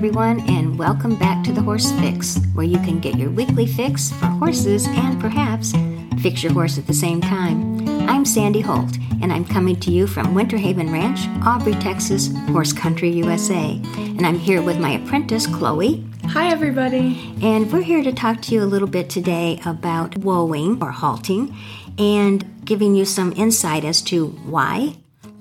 everyone, 0.00 0.40
and 0.48 0.78
welcome 0.78 1.14
back 1.14 1.44
to 1.44 1.52
the 1.52 1.60
Horse 1.60 1.92
Fix, 2.00 2.38
where 2.54 2.64
you 2.64 2.78
can 2.78 3.00
get 3.00 3.18
your 3.18 3.28
weekly 3.28 3.66
fix 3.66 4.10
for 4.12 4.24
horses 4.24 4.86
and 4.88 5.20
perhaps 5.20 5.74
fix 6.22 6.42
your 6.42 6.54
horse 6.54 6.78
at 6.78 6.86
the 6.86 6.94
same 6.94 7.20
time. 7.20 7.86
I'm 8.08 8.24
Sandi 8.24 8.62
Holt, 8.62 8.96
and 9.20 9.30
I'm 9.30 9.44
coming 9.44 9.78
to 9.80 9.90
you 9.90 10.06
from 10.06 10.32
Winter 10.32 10.56
Haven 10.56 10.90
Ranch, 10.90 11.28
Aubrey, 11.44 11.74
Texas, 11.74 12.34
Horse 12.48 12.72
Country, 12.72 13.10
USA. 13.10 13.78
And 13.98 14.26
I'm 14.26 14.38
here 14.38 14.62
with 14.62 14.80
my 14.80 14.92
apprentice, 14.92 15.46
Chloe. 15.46 16.02
Hi, 16.28 16.48
everybody. 16.48 17.36
And 17.42 17.70
we're 17.70 17.82
here 17.82 18.02
to 18.02 18.12
talk 18.14 18.40
to 18.40 18.54
you 18.54 18.62
a 18.62 18.64
little 18.64 18.88
bit 18.88 19.10
today 19.10 19.60
about 19.66 20.16
wowing 20.16 20.82
or 20.82 20.92
halting 20.92 21.54
and 21.98 22.64
giving 22.64 22.94
you 22.94 23.04
some 23.04 23.34
insight 23.34 23.84
as 23.84 24.00
to 24.04 24.28
why, 24.28 24.96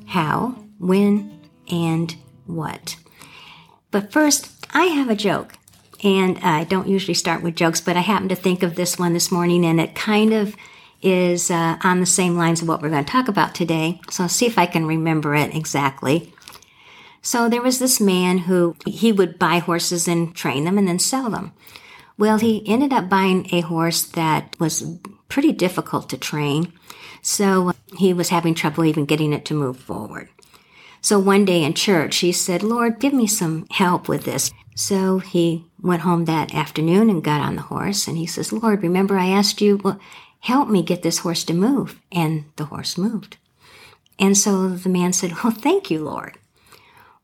how, 0.07 0.49
when, 0.79 1.47
and 1.71 2.13
what. 2.45 2.97
But 3.91 4.11
first, 4.11 4.67
I 4.73 4.85
have 4.85 5.09
a 5.09 5.15
joke. 5.15 5.53
And 6.01 6.37
I 6.39 6.63
don't 6.63 6.87
usually 6.87 7.13
start 7.13 7.43
with 7.43 7.55
jokes, 7.55 7.81
but 7.81 7.97
I 7.97 8.01
happened 8.01 8.29
to 8.29 8.35
think 8.35 8.63
of 8.63 8.75
this 8.75 8.97
one 8.97 9.13
this 9.13 9.31
morning, 9.31 9.65
and 9.65 9.81
it 9.81 9.95
kind 9.95 10.33
of 10.33 10.55
is 11.01 11.51
uh, 11.51 11.77
on 11.83 11.99
the 11.99 12.05
same 12.05 12.37
lines 12.37 12.61
of 12.61 12.67
what 12.67 12.81
we're 12.81 12.89
going 12.89 13.03
to 13.03 13.11
talk 13.11 13.27
about 13.27 13.53
today. 13.53 13.99
So 14.09 14.23
I'll 14.23 14.29
see 14.29 14.45
if 14.45 14.57
I 14.57 14.65
can 14.65 14.85
remember 14.85 15.35
it 15.35 15.53
exactly. 15.53 16.33
So 17.21 17.49
there 17.49 17.61
was 17.61 17.79
this 17.79 17.99
man 17.99 18.39
who 18.39 18.75
he 18.85 19.11
would 19.11 19.37
buy 19.37 19.59
horses 19.59 20.07
and 20.07 20.33
train 20.33 20.63
them 20.63 20.77
and 20.77 20.87
then 20.87 20.99
sell 20.99 21.29
them. 21.29 21.51
Well, 22.17 22.37
he 22.37 22.63
ended 22.67 22.93
up 22.93 23.09
buying 23.09 23.47
a 23.53 23.61
horse 23.61 24.03
that 24.03 24.55
was 24.59 24.97
pretty 25.27 25.51
difficult 25.51 26.09
to 26.09 26.17
train. 26.17 26.73
So 27.21 27.73
he 27.97 28.13
was 28.13 28.29
having 28.29 28.55
trouble 28.55 28.85
even 28.85 29.05
getting 29.05 29.33
it 29.33 29.45
to 29.45 29.53
move 29.53 29.77
forward. 29.77 30.29
So 31.01 31.19
one 31.19 31.45
day 31.45 31.63
in 31.63 31.73
church, 31.73 32.17
he 32.17 32.31
said, 32.31 32.63
Lord, 32.63 32.99
give 32.99 33.13
me 33.13 33.27
some 33.27 33.65
help 33.71 34.07
with 34.07 34.25
this. 34.25 34.51
So 34.75 35.19
he 35.19 35.65
went 35.81 36.01
home 36.01 36.25
that 36.25 36.53
afternoon 36.53 37.09
and 37.09 37.23
got 37.23 37.41
on 37.41 37.55
the 37.55 37.63
horse 37.63 38.07
and 38.07 38.17
he 38.17 38.25
says, 38.25 38.53
Lord, 38.53 38.83
remember 38.83 39.17
I 39.17 39.27
asked 39.27 39.61
you, 39.61 39.77
well, 39.77 39.99
help 40.39 40.69
me 40.69 40.83
get 40.83 41.03
this 41.03 41.19
horse 41.19 41.43
to 41.45 41.53
move. 41.53 41.99
And 42.11 42.45
the 42.55 42.65
horse 42.65 42.97
moved. 42.97 43.37
And 44.17 44.37
so 44.37 44.69
the 44.69 44.89
man 44.89 45.13
said, 45.13 45.33
well, 45.43 45.51
thank 45.51 45.89
you, 45.89 46.03
Lord. 46.03 46.37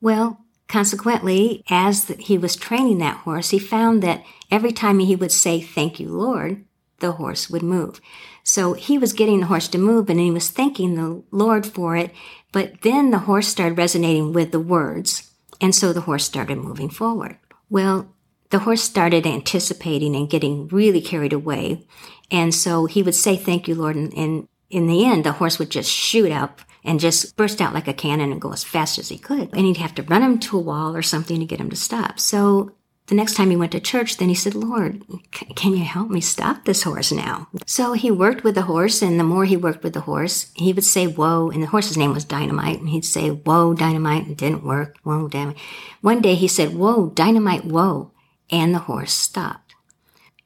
Well, 0.01 0.41
consequently, 0.67 1.63
as 1.69 2.07
he 2.19 2.37
was 2.37 2.55
training 2.55 2.99
that 2.99 3.17
horse, 3.17 3.49
he 3.49 3.59
found 3.59 4.01
that 4.03 4.23
every 4.49 4.71
time 4.71 4.99
he 4.99 5.15
would 5.15 5.31
say, 5.31 5.61
thank 5.61 5.99
you, 5.99 6.09
Lord, 6.09 6.63
the 6.99 7.13
horse 7.13 7.49
would 7.49 7.63
move. 7.63 7.99
So 8.43 8.73
he 8.73 8.97
was 8.97 9.13
getting 9.13 9.39
the 9.39 9.47
horse 9.47 9.67
to 9.69 9.77
move 9.77 10.09
and 10.09 10.19
he 10.19 10.31
was 10.31 10.49
thanking 10.49 10.95
the 10.95 11.23
Lord 11.31 11.65
for 11.65 11.95
it. 11.95 12.11
But 12.52 12.81
then 12.81 13.11
the 13.11 13.19
horse 13.19 13.47
started 13.47 13.77
resonating 13.77 14.33
with 14.33 14.52
the 14.52 14.59
words. 14.59 15.31
And 15.59 15.73
so 15.73 15.93
the 15.93 16.02
horse 16.02 16.25
started 16.25 16.57
moving 16.57 16.89
forward. 16.89 17.37
Well, 17.69 18.13
the 18.49 18.59
horse 18.59 18.83
started 18.83 19.25
anticipating 19.25 20.15
and 20.15 20.29
getting 20.29 20.67
really 20.67 21.02
carried 21.02 21.33
away. 21.33 21.85
And 22.31 22.53
so 22.53 22.85
he 22.85 23.03
would 23.03 23.15
say, 23.15 23.35
thank 23.35 23.67
you, 23.67 23.75
Lord. 23.75 23.95
And, 23.95 24.13
and 24.13 24.47
in 24.69 24.87
the 24.87 25.05
end, 25.05 25.23
the 25.23 25.33
horse 25.33 25.59
would 25.59 25.71
just 25.71 25.91
shoot 25.91 26.31
up 26.31 26.61
and 26.83 26.99
just 26.99 27.35
burst 27.35 27.59
out 27.59 27.73
like 27.73 27.87
a 27.87 27.93
cannon 27.93 28.31
and 28.31 28.41
go 28.41 28.53
as 28.53 28.63
fast 28.63 28.99
as 28.99 29.09
he 29.09 29.17
could. 29.17 29.49
And 29.53 29.65
he'd 29.65 29.77
have 29.77 29.95
to 29.95 30.03
run 30.03 30.21
him 30.21 30.39
to 30.39 30.57
a 30.57 30.61
wall 30.61 30.95
or 30.95 31.02
something 31.02 31.39
to 31.39 31.45
get 31.45 31.59
him 31.59 31.71
to 31.71 31.75
stop. 31.75 32.19
So 32.19 32.71
the 33.08 33.16
next 33.16 33.36
time 33.36 33.52
he 33.52 33.56
went 33.56 33.72
to 33.73 33.80
church, 33.80 34.17
then 34.17 34.30
he 34.30 34.36
said, 34.36 34.56
Lord, 34.56 35.03
can 35.31 35.73
you 35.73 35.84
help 35.84 36.09
me 36.09 36.22
stop 36.22 36.66
this 36.66 36.84
horse 36.84 37.11
now? 37.11 37.48
So 37.67 37.94
he 37.94 38.09
worked 38.09 38.44
with 38.44 38.56
the 38.56 38.64
horse, 38.64 39.02
and 39.02 39.20
the 39.20 39.23
more 39.23 39.45
he 39.45 39.56
worked 39.56 39.84
with 39.84 39.94
the 39.94 40.02
horse, 40.02 40.52
he 40.56 40.73
would 40.73 40.84
say, 40.84 41.06
Whoa, 41.06 41.52
and 41.52 41.61
the 41.61 41.67
horse's 41.67 41.98
name 41.98 42.14
was 42.14 42.26
Dynamite, 42.26 42.80
and 42.80 42.89
he'd 42.89 43.05
say, 43.05 43.30
Whoa, 43.30 43.76
Dynamite, 43.76 44.27
it 44.27 44.38
didn't 44.38 44.64
work. 44.64 44.98
Whoa, 45.04 45.27
Dynamite. 45.27 45.58
One 46.02 46.21
day 46.21 46.33
he 46.33 46.48
said, 46.48 46.73
Whoa, 46.73 47.10
Dynamite, 47.10 47.65
whoa, 47.65 48.11
and 48.49 48.73
the 48.73 48.80
horse 48.80 49.14
stopped. 49.14 49.65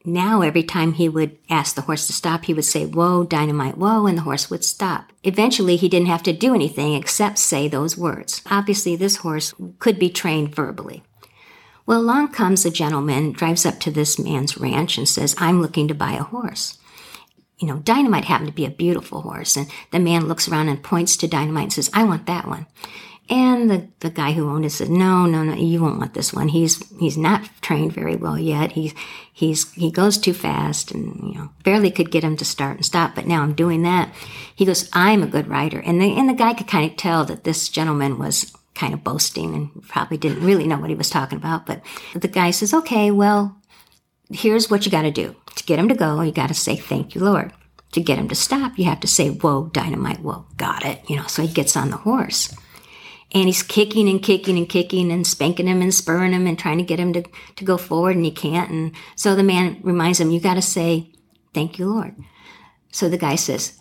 Now, 0.04 0.40
every 0.40 0.62
time 0.62 0.94
he 0.94 1.10
would 1.10 1.36
ask 1.50 1.74
the 1.74 1.82
horse 1.82 2.06
to 2.06 2.14
stop, 2.14 2.46
he 2.46 2.54
would 2.54 2.64
say, 2.64 2.86
Whoa, 2.86 3.24
dynamite, 3.24 3.76
whoa, 3.76 4.06
and 4.06 4.16
the 4.16 4.22
horse 4.22 4.48
would 4.48 4.64
stop. 4.64 5.12
Eventually, 5.24 5.76
he 5.76 5.90
didn't 5.90 6.08
have 6.08 6.22
to 6.22 6.32
do 6.32 6.54
anything 6.54 6.94
except 6.94 7.36
say 7.36 7.68
those 7.68 7.98
words. 7.98 8.40
Obviously, 8.50 8.96
this 8.96 9.16
horse 9.16 9.52
could 9.78 9.98
be 9.98 10.08
trained 10.08 10.54
verbally. 10.54 11.02
Well, 11.90 12.02
along 12.02 12.28
comes 12.28 12.64
a 12.64 12.70
gentleman, 12.70 13.32
drives 13.32 13.66
up 13.66 13.80
to 13.80 13.90
this 13.90 14.16
man's 14.16 14.56
ranch 14.56 14.96
and 14.96 15.08
says, 15.08 15.34
I'm 15.38 15.60
looking 15.60 15.88
to 15.88 15.94
buy 15.94 16.12
a 16.12 16.22
horse. 16.22 16.78
You 17.58 17.66
know, 17.66 17.78
Dynamite 17.78 18.26
happened 18.26 18.46
to 18.46 18.54
be 18.54 18.64
a 18.64 18.70
beautiful 18.70 19.22
horse, 19.22 19.56
and 19.56 19.68
the 19.90 19.98
man 19.98 20.28
looks 20.28 20.46
around 20.46 20.68
and 20.68 20.80
points 20.80 21.16
to 21.16 21.26
Dynamite 21.26 21.64
and 21.64 21.72
says, 21.72 21.90
I 21.92 22.04
want 22.04 22.26
that 22.26 22.46
one. 22.46 22.68
And 23.28 23.68
the, 23.68 23.88
the 23.98 24.10
guy 24.10 24.30
who 24.30 24.48
owned 24.48 24.64
it 24.66 24.70
said, 24.70 24.88
no, 24.88 25.26
no, 25.26 25.42
no, 25.42 25.54
you 25.54 25.82
won't 25.82 25.98
want 25.98 26.14
this 26.14 26.32
one. 26.32 26.46
He's, 26.46 26.80
he's 27.00 27.18
not 27.18 27.50
trained 27.60 27.92
very 27.92 28.14
well 28.14 28.38
yet. 28.38 28.70
He's, 28.70 28.94
he's, 29.32 29.72
he 29.72 29.90
goes 29.90 30.16
too 30.16 30.32
fast 30.32 30.92
and, 30.92 31.16
you 31.24 31.34
know, 31.40 31.50
barely 31.64 31.90
could 31.90 32.12
get 32.12 32.22
him 32.22 32.36
to 32.36 32.44
start 32.44 32.76
and 32.76 32.86
stop. 32.86 33.16
But 33.16 33.26
now 33.26 33.42
I'm 33.42 33.54
doing 33.54 33.82
that. 33.82 34.14
He 34.54 34.64
goes, 34.64 34.88
I'm 34.92 35.24
a 35.24 35.28
good 35.28 35.48
rider. 35.48 35.80
And 35.80 36.00
the, 36.00 36.16
and 36.16 36.28
the 36.28 36.34
guy 36.34 36.54
could 36.54 36.68
kind 36.68 36.88
of 36.88 36.96
tell 36.96 37.24
that 37.24 37.42
this 37.42 37.68
gentleman 37.68 38.16
was 38.16 38.52
kind 38.80 38.94
of 38.94 39.04
boasting 39.04 39.54
and 39.54 39.82
probably 39.88 40.16
didn't 40.16 40.42
really 40.42 40.66
know 40.66 40.78
what 40.78 40.88
he 40.88 40.96
was 40.96 41.10
talking 41.10 41.36
about. 41.36 41.66
But 41.66 41.82
the 42.14 42.28
guy 42.28 42.50
says, 42.50 42.72
okay, 42.72 43.10
well, 43.10 43.54
here's 44.32 44.70
what 44.70 44.86
you 44.86 44.90
got 44.90 45.02
to 45.02 45.10
do. 45.10 45.36
To 45.56 45.64
get 45.64 45.78
him 45.78 45.88
to 45.88 45.94
go, 45.94 46.22
you 46.22 46.32
got 46.32 46.48
to 46.48 46.54
say, 46.54 46.76
thank 46.76 47.14
you, 47.14 47.20
Lord. 47.20 47.52
To 47.92 48.00
get 48.00 48.18
him 48.18 48.28
to 48.28 48.34
stop, 48.34 48.78
you 48.78 48.86
have 48.86 49.00
to 49.00 49.06
say, 49.06 49.28
whoa, 49.28 49.66
dynamite, 49.66 50.20
whoa, 50.20 50.46
got 50.56 50.86
it. 50.86 51.02
You 51.10 51.16
know, 51.16 51.26
so 51.26 51.42
he 51.42 51.52
gets 51.52 51.76
on 51.76 51.90
the 51.90 51.98
horse 51.98 52.54
and 53.32 53.46
he's 53.48 53.62
kicking 53.62 54.08
and 54.08 54.22
kicking 54.22 54.56
and 54.56 54.68
kicking 54.68 55.12
and 55.12 55.26
spanking 55.26 55.66
him 55.66 55.82
and 55.82 55.92
spurring 55.92 56.32
him 56.32 56.46
and 56.46 56.58
trying 56.58 56.78
to 56.78 56.84
get 56.84 56.98
him 56.98 57.12
to, 57.12 57.22
to 57.56 57.64
go 57.64 57.76
forward 57.76 58.16
and 58.16 58.24
he 58.24 58.30
can't. 58.30 58.70
And 58.70 58.92
so 59.14 59.34
the 59.34 59.42
man 59.42 59.80
reminds 59.82 60.20
him, 60.20 60.30
you 60.30 60.40
got 60.40 60.54
to 60.54 60.62
say, 60.62 61.12
thank 61.52 61.78
you, 61.78 61.86
Lord. 61.86 62.14
So 62.92 63.08
the 63.08 63.18
guy 63.18 63.34
says, 63.34 63.78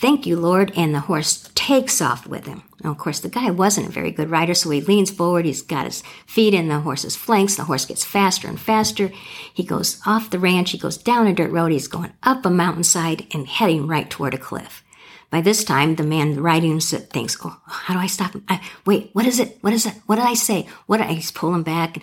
thank 0.00 0.26
you, 0.26 0.36
Lord. 0.38 0.72
And 0.76 0.94
the 0.94 1.00
horse 1.00 1.48
takes 1.54 2.00
off 2.00 2.26
with 2.26 2.46
him. 2.46 2.62
Now, 2.82 2.92
of 2.92 2.98
course, 2.98 3.20
the 3.20 3.28
guy 3.28 3.50
wasn't 3.50 3.88
a 3.88 3.92
very 3.92 4.12
good 4.12 4.30
rider, 4.30 4.54
so 4.54 4.70
he 4.70 4.80
leans 4.80 5.10
forward. 5.10 5.44
He's 5.44 5.62
got 5.62 5.86
his 5.86 6.02
feet 6.26 6.54
in 6.54 6.68
the 6.68 6.80
horse's 6.80 7.16
flanks. 7.16 7.56
The 7.56 7.64
horse 7.64 7.86
gets 7.86 8.04
faster 8.04 8.46
and 8.48 8.60
faster. 8.60 9.10
He 9.52 9.64
goes 9.64 10.00
off 10.06 10.30
the 10.30 10.38
ranch. 10.38 10.70
He 10.70 10.78
goes 10.78 10.96
down 10.96 11.26
a 11.26 11.34
dirt 11.34 11.50
road. 11.50 11.72
He's 11.72 11.88
going 11.88 12.12
up 12.22 12.46
a 12.46 12.50
mountainside 12.50 13.26
and 13.32 13.48
heading 13.48 13.86
right 13.86 14.08
toward 14.08 14.34
a 14.34 14.38
cliff. 14.38 14.84
By 15.30 15.42
this 15.42 15.62
time, 15.62 15.96
the 15.96 16.04
man 16.04 16.40
riding 16.40 16.80
thinks, 16.80 17.36
"Oh, 17.44 17.60
how 17.66 17.94
do 17.94 18.00
I 18.00 18.06
stop 18.06 18.32
him? 18.32 18.44
I, 18.48 18.62
wait, 18.86 19.10
what 19.12 19.26
is 19.26 19.38
it? 19.40 19.58
What 19.60 19.74
is 19.74 19.84
it? 19.84 19.94
What 20.06 20.16
did 20.16 20.24
I 20.24 20.34
say? 20.34 20.66
What?" 20.86 21.00
I, 21.00 21.12
he's 21.12 21.32
pulling 21.32 21.64
back. 21.64 21.98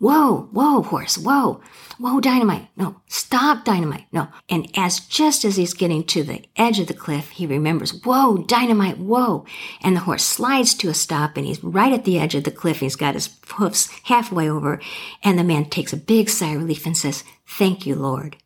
Whoa, 0.00 0.48
whoa, 0.52 0.82
horse, 0.82 1.18
whoa, 1.18 1.60
whoa, 1.98 2.20
dynamite. 2.20 2.68
No, 2.76 3.00
stop, 3.08 3.64
dynamite. 3.64 4.06
No. 4.12 4.28
And 4.48 4.70
as 4.76 5.00
just 5.00 5.44
as 5.44 5.56
he's 5.56 5.74
getting 5.74 6.04
to 6.04 6.22
the 6.22 6.44
edge 6.54 6.78
of 6.78 6.86
the 6.86 6.94
cliff, 6.94 7.30
he 7.30 7.46
remembers, 7.46 7.90
whoa, 8.04 8.38
dynamite, 8.38 8.98
whoa. 8.98 9.44
And 9.82 9.96
the 9.96 10.00
horse 10.00 10.24
slides 10.24 10.74
to 10.74 10.88
a 10.88 10.94
stop 10.94 11.36
and 11.36 11.44
he's 11.44 11.64
right 11.64 11.92
at 11.92 12.04
the 12.04 12.20
edge 12.20 12.36
of 12.36 12.44
the 12.44 12.52
cliff. 12.52 12.78
He's 12.78 12.94
got 12.94 13.14
his 13.14 13.36
hoofs 13.48 13.88
halfway 14.04 14.48
over. 14.48 14.80
And 15.24 15.36
the 15.36 15.42
man 15.42 15.64
takes 15.64 15.92
a 15.92 15.96
big 15.96 16.28
sigh 16.28 16.50
of 16.50 16.60
relief 16.60 16.86
and 16.86 16.96
says, 16.96 17.24
Thank 17.44 17.84
you, 17.84 17.96
Lord. 17.96 18.36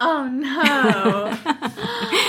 Oh 0.00 0.26
no. 0.28 1.38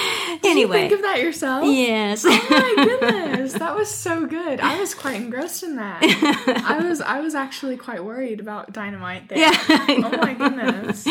anyway. 0.53 0.81
think 0.81 0.93
of 0.93 1.01
that 1.01 1.19
yourself? 1.21 1.65
Yes. 1.65 2.23
Oh 2.25 2.29
my 2.49 2.85
goodness. 2.99 3.53
That 3.53 3.75
was 3.75 3.89
so 3.89 4.25
good. 4.25 4.59
I 4.59 4.79
was 4.79 4.93
quite 4.95 5.15
engrossed 5.17 5.63
in 5.63 5.75
that. 5.75 6.01
I 6.65 6.87
was 6.87 7.01
I 7.01 7.19
was 7.19 7.35
actually 7.35 7.77
quite 7.77 8.03
worried 8.03 8.39
about 8.39 8.71
dynamite 8.73 9.29
there. 9.29 9.39
Yeah. 9.39 9.51
Oh 9.69 10.17
my 10.17 10.33
goodness. 10.33 11.05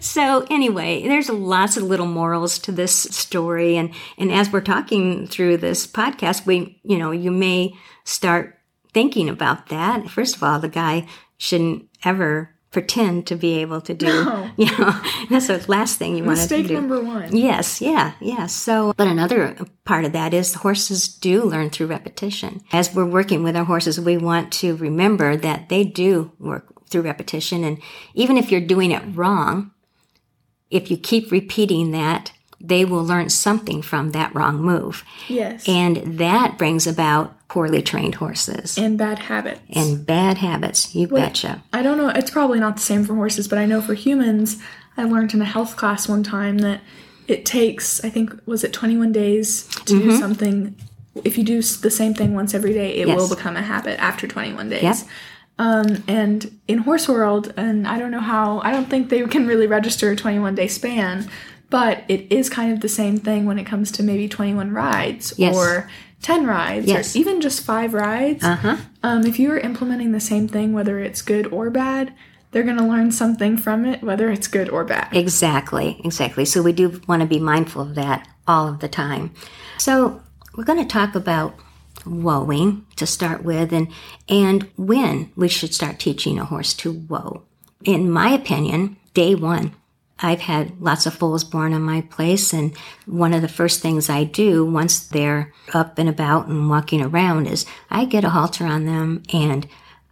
So 0.00 0.46
anyway, 0.50 1.02
there's 1.02 1.28
lots 1.28 1.76
of 1.76 1.84
little 1.84 2.06
morals 2.06 2.58
to 2.60 2.72
this 2.72 2.94
story 2.94 3.76
and 3.76 3.92
and 4.18 4.32
as 4.32 4.50
we're 4.52 4.60
talking 4.60 5.26
through 5.26 5.58
this 5.58 5.86
podcast, 5.86 6.46
we 6.46 6.80
you 6.82 6.98
know, 6.98 7.10
you 7.12 7.30
may 7.30 7.72
start 8.04 8.58
thinking 8.92 9.28
about 9.28 9.68
that. 9.68 10.08
First 10.08 10.36
of 10.36 10.42
all, 10.42 10.58
the 10.58 10.68
guy 10.68 11.06
shouldn't 11.38 11.88
ever 12.04 12.55
pretend 12.76 13.26
to 13.26 13.34
be 13.34 13.54
able 13.62 13.80
to 13.80 13.94
do. 13.94 14.06
No. 14.06 14.50
You 14.58 14.66
know, 14.78 15.00
that's 15.30 15.46
the 15.46 15.64
last 15.66 15.98
thing 15.98 16.14
you 16.14 16.24
want 16.24 16.38
to 16.40 16.48
do. 16.48 16.56
Mistake 16.58 16.74
number 16.74 17.00
one. 17.00 17.34
Yes, 17.34 17.80
yeah, 17.80 18.12
yeah. 18.20 18.44
So, 18.46 18.92
but 18.96 19.08
another 19.08 19.56
part 19.86 20.04
of 20.04 20.12
that 20.12 20.34
is 20.34 20.54
horses 20.54 21.08
do 21.08 21.42
learn 21.42 21.70
through 21.70 21.86
repetition. 21.86 22.60
As 22.72 22.94
we're 22.94 23.06
working 23.06 23.42
with 23.42 23.56
our 23.56 23.64
horses, 23.64 23.98
we 23.98 24.18
want 24.18 24.52
to 24.60 24.76
remember 24.76 25.36
that 25.36 25.70
they 25.70 25.84
do 25.84 26.32
work 26.38 26.86
through 26.90 27.02
repetition. 27.02 27.64
And 27.64 27.80
even 28.12 28.36
if 28.36 28.50
you're 28.50 28.60
doing 28.60 28.90
it 28.90 29.02
wrong, 29.14 29.70
if 30.70 30.90
you 30.90 30.98
keep 30.98 31.30
repeating 31.30 31.92
that, 31.92 32.32
they 32.60 32.84
will 32.84 33.04
learn 33.04 33.28
something 33.30 33.82
from 33.82 34.12
that 34.12 34.34
wrong 34.34 34.60
move. 34.62 35.04
Yes. 35.28 35.68
And 35.68 36.18
that 36.18 36.56
brings 36.58 36.86
about 36.86 37.34
poorly 37.48 37.80
trained 37.82 38.16
horses 38.16 38.76
And 38.76 38.98
bad 38.98 39.18
habits. 39.20 39.60
and 39.70 40.04
bad 40.04 40.38
habits. 40.38 40.94
You 40.94 41.06
Wait, 41.08 41.20
betcha. 41.20 41.62
I 41.72 41.82
don't 41.82 41.96
know. 41.98 42.08
It's 42.08 42.30
probably 42.30 42.58
not 42.58 42.76
the 42.76 42.82
same 42.82 43.04
for 43.04 43.14
horses, 43.14 43.46
but 43.46 43.58
I 43.58 43.66
know 43.66 43.80
for 43.80 43.94
humans, 43.94 44.60
I 44.96 45.04
learned 45.04 45.32
in 45.34 45.42
a 45.42 45.44
health 45.44 45.76
class 45.76 46.08
one 46.08 46.22
time 46.22 46.58
that 46.58 46.80
it 47.28 47.44
takes, 47.44 48.02
I 48.04 48.08
think, 48.10 48.32
was 48.46 48.64
it 48.64 48.72
21 48.72 49.12
days 49.12 49.66
to 49.86 49.98
do 50.00 50.16
something. 50.16 50.74
If 51.24 51.36
you 51.38 51.44
do 51.44 51.56
the 51.62 51.90
same 51.90 52.14
thing 52.14 52.34
once 52.34 52.54
every 52.54 52.72
day, 52.72 52.96
it 52.96 53.00
Mm-hmm. 53.06 53.10
Yes. 53.10 53.18
will 53.28 53.36
become 53.36 53.56
a 53.56 53.62
habit 53.62 54.00
after 54.00 54.26
21 54.26 54.68
days. 54.70 54.82
Yep. 54.82 54.96
Um, 55.58 56.04
and 56.06 56.58
in 56.68 56.78
horse 56.78 57.08
world, 57.08 57.54
and 57.56 57.88
I 57.88 57.98
don't 57.98 58.10
know 58.10 58.20
how, 58.20 58.60
I 58.60 58.70
don't 58.72 58.90
think 58.90 59.08
they 59.08 59.22
can 59.26 59.46
really 59.46 59.66
register 59.66 60.10
a 60.10 60.16
21 60.16 60.54
day 60.54 60.68
span, 60.68 61.28
but 61.70 62.04
it 62.08 62.30
is 62.32 62.48
kind 62.48 62.72
of 62.72 62.80
the 62.80 62.88
same 62.88 63.18
thing 63.18 63.44
when 63.46 63.58
it 63.58 63.64
comes 63.64 63.90
to 63.92 64.02
maybe 64.02 64.28
21 64.28 64.72
rides 64.72 65.34
Yes. 65.36 65.54
or 65.54 65.90
10 66.22 66.46
rides 66.46 66.86
Yes. 66.86 67.14
or 67.14 67.18
even 67.18 67.40
just 67.40 67.64
five 67.64 67.92
rides. 67.94 68.44
Uh-huh. 68.44 68.76
Um, 69.02 69.24
if 69.26 69.38
you 69.38 69.50
are 69.52 69.58
implementing 69.58 70.12
the 70.12 70.20
same 70.20 70.48
thing, 70.48 70.72
whether 70.72 70.98
it's 71.00 71.22
good 71.22 71.46
or 71.52 71.70
bad, 71.70 72.12
they're 72.52 72.62
going 72.62 72.78
to 72.78 72.84
learn 72.86 73.10
something 73.12 73.56
from 73.58 73.84
it, 73.84 74.02
whether 74.02 74.30
it's 74.30 74.48
good 74.48 74.68
or 74.70 74.84
bad. 74.84 75.08
Exactly, 75.14 76.00
exactly. 76.04 76.44
So 76.44 76.62
we 76.62 76.72
do 76.72 77.00
want 77.06 77.20
to 77.20 77.26
be 77.28 77.38
mindful 77.40 77.82
of 77.82 77.94
that 77.96 78.26
all 78.48 78.68
of 78.68 78.78
the 78.80 78.88
time. 78.88 79.32
So 79.78 80.22
we're 80.56 80.64
going 80.64 80.78
to 80.78 80.88
talk 80.88 81.14
about 81.14 81.54
whoaing 82.04 82.82
to 82.96 83.06
start 83.06 83.42
with 83.42 83.72
and 83.72 83.88
and 84.28 84.70
when 84.76 85.30
we 85.34 85.48
should 85.48 85.74
start 85.74 85.98
teaching 85.98 86.38
a 86.38 86.44
horse 86.44 86.72
to 86.74 86.92
whoa. 86.92 87.42
In 87.84 88.10
my 88.10 88.30
opinion, 88.30 88.96
day 89.12 89.34
1 89.34 89.74
I've 90.18 90.40
had 90.40 90.80
lots 90.80 91.06
of 91.06 91.14
foals 91.14 91.44
born 91.44 91.72
on 91.72 91.82
my 91.82 92.00
place, 92.00 92.52
and 92.52 92.76
one 93.04 93.34
of 93.34 93.42
the 93.42 93.48
first 93.48 93.80
things 93.80 94.08
I 94.08 94.24
do 94.24 94.64
once 94.64 95.06
they're 95.06 95.52
up 95.74 95.98
and 95.98 96.08
about 96.08 96.46
and 96.46 96.70
walking 96.70 97.02
around 97.02 97.46
is 97.46 97.66
I 97.90 98.04
get 98.04 98.24
a 98.24 98.30
halter 98.30 98.64
on 98.64 98.86
them 98.86 99.22
and 99.32 99.68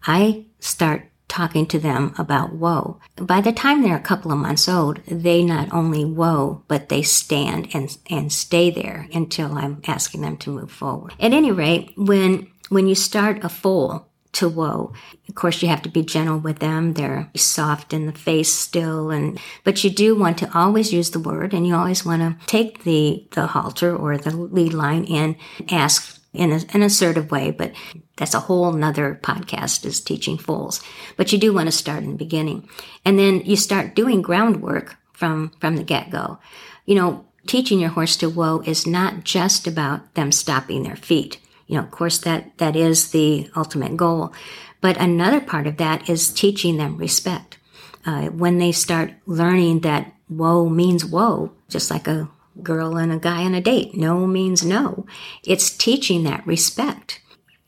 I 0.06 0.44
start 0.60 1.10
talking 1.28 1.66
to 1.66 1.78
them 1.78 2.14
about 2.18 2.54
whoa. 2.54 3.00
By 3.16 3.40
the 3.40 3.52
time 3.52 3.82
they're 3.82 3.96
a 3.96 4.00
couple 4.00 4.30
of 4.30 4.38
months 4.38 4.68
old, 4.68 5.00
they 5.06 5.42
not 5.42 5.72
only 5.72 6.04
whoa, 6.04 6.62
but 6.68 6.90
they 6.90 7.02
stand 7.02 7.68
and, 7.74 7.96
and 8.08 8.32
stay 8.32 8.70
there 8.70 9.08
until 9.12 9.54
I'm 9.54 9.82
asking 9.86 10.20
them 10.20 10.36
to 10.38 10.50
move 10.50 10.70
forward. 10.70 11.14
At 11.18 11.32
any 11.32 11.50
rate, 11.50 11.92
when, 11.96 12.48
when 12.68 12.86
you 12.86 12.94
start 12.94 13.42
a 13.42 13.48
foal, 13.48 14.06
to 14.34 14.48
whoa. 14.48 14.92
Of 15.28 15.34
course, 15.34 15.62
you 15.62 15.69
have 15.69 15.82
to 15.82 15.88
be 15.88 16.02
gentle 16.02 16.38
with 16.38 16.58
them. 16.58 16.94
They're 16.94 17.31
soft 17.34 17.92
in 17.92 18.06
the 18.06 18.12
face 18.12 18.52
still, 18.52 19.10
and 19.10 19.38
but 19.64 19.82
you 19.82 19.90
do 19.90 20.14
want 20.14 20.38
to 20.38 20.58
always 20.58 20.92
use 20.92 21.10
the 21.10 21.20
word, 21.20 21.54
and 21.54 21.66
you 21.66 21.75
always 21.75 22.04
want 22.04 22.22
to 22.22 22.46
take 22.46 22.84
the 22.84 23.26
the 23.32 23.46
halter 23.46 23.96
or 23.96 24.19
the 24.19 24.36
lead 24.36 24.75
line 24.75 25.06
and 25.06 25.36
ask 25.70 26.20
in 26.32 26.52
a, 26.52 26.60
an 26.75 26.82
assertive 26.82 27.31
way. 27.31 27.50
But 27.50 27.72
that's 28.16 28.34
a 28.34 28.40
whole 28.40 28.72
nother 28.72 29.19
podcast 29.22 29.84
is 29.86 30.00
teaching 30.00 30.37
foals. 30.37 30.82
But 31.16 31.32
you 31.32 31.38
do 31.38 31.52
want 31.52 31.66
to 31.66 31.72
start 31.72 32.02
in 32.02 32.10
the 32.10 32.16
beginning, 32.16 32.69
and 33.04 33.19
then 33.19 33.40
you 33.40 33.56
start 33.56 33.94
doing 33.94 34.22
groundwork 34.22 34.96
from 35.12 35.52
from 35.60 35.76
the 35.76 35.84
get 35.84 36.10
go. 36.10 36.38
You 36.87 36.96
know, 36.96 37.25
teaching 37.46 37.80
your 37.80 37.90
horse 37.90 38.16
to 38.19 38.28
whoa 38.28 38.60
is 38.66 38.87
not 38.87 39.25
just 39.25 39.66
about 39.66 40.14
them 40.14 40.32
stopping 40.32 40.82
their 40.82 40.96
feet 40.96 41.38
you 41.66 41.76
know, 41.76 41.82
of 41.82 41.90
course, 41.90 42.19
that, 42.19 42.56
that 42.58 42.76
is 42.76 43.11
the 43.11 43.50
ultimate 43.56 43.96
goal. 43.96 44.32
But 44.81 44.96
another 44.99 45.40
part 45.40 45.66
of 45.66 45.78
that 45.78 46.08
is 46.08 46.32
teaching 46.32 46.76
them 46.76 46.96
respect. 46.96 47.58
Uh, 48.06 48.26
when 48.26 48.58
they 48.58 48.72
start 48.72 49.12
learning 49.26 49.81
that 49.81 50.12
whoa 50.28 50.69
means 50.69 51.05
whoa, 51.05 51.52
just 51.69 51.90
like 51.90 52.06
a 52.06 52.28
girl 52.62 52.96
and 52.96 53.12
a 53.12 53.19
guy 53.19 53.44
on 53.44 53.55
a 53.55 53.61
date, 53.61 53.94
no 53.94 54.26
means 54.26 54.64
no. 54.64 55.06
It's 55.44 55.75
teaching 55.75 56.25
that 56.25 56.46
respect. 56.46 57.20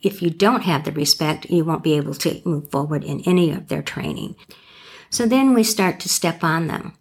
If 0.02 0.20
you 0.22 0.30
don't 0.30 0.62
have 0.62 0.84
the 0.84 0.92
respect, 0.92 1.50
you 1.50 1.64
won't 1.64 1.82
be 1.82 1.94
able 1.94 2.14
to 2.14 2.40
move 2.44 2.70
forward 2.70 3.02
in 3.02 3.22
any 3.22 3.50
of 3.50 3.68
their 3.68 3.82
training. 3.82 4.36
So 5.10 5.26
then 5.26 5.54
we 5.54 5.62
start 5.62 6.00
to 6.00 6.08
step 6.08 6.44
on 6.44 6.66
them. 6.66 6.94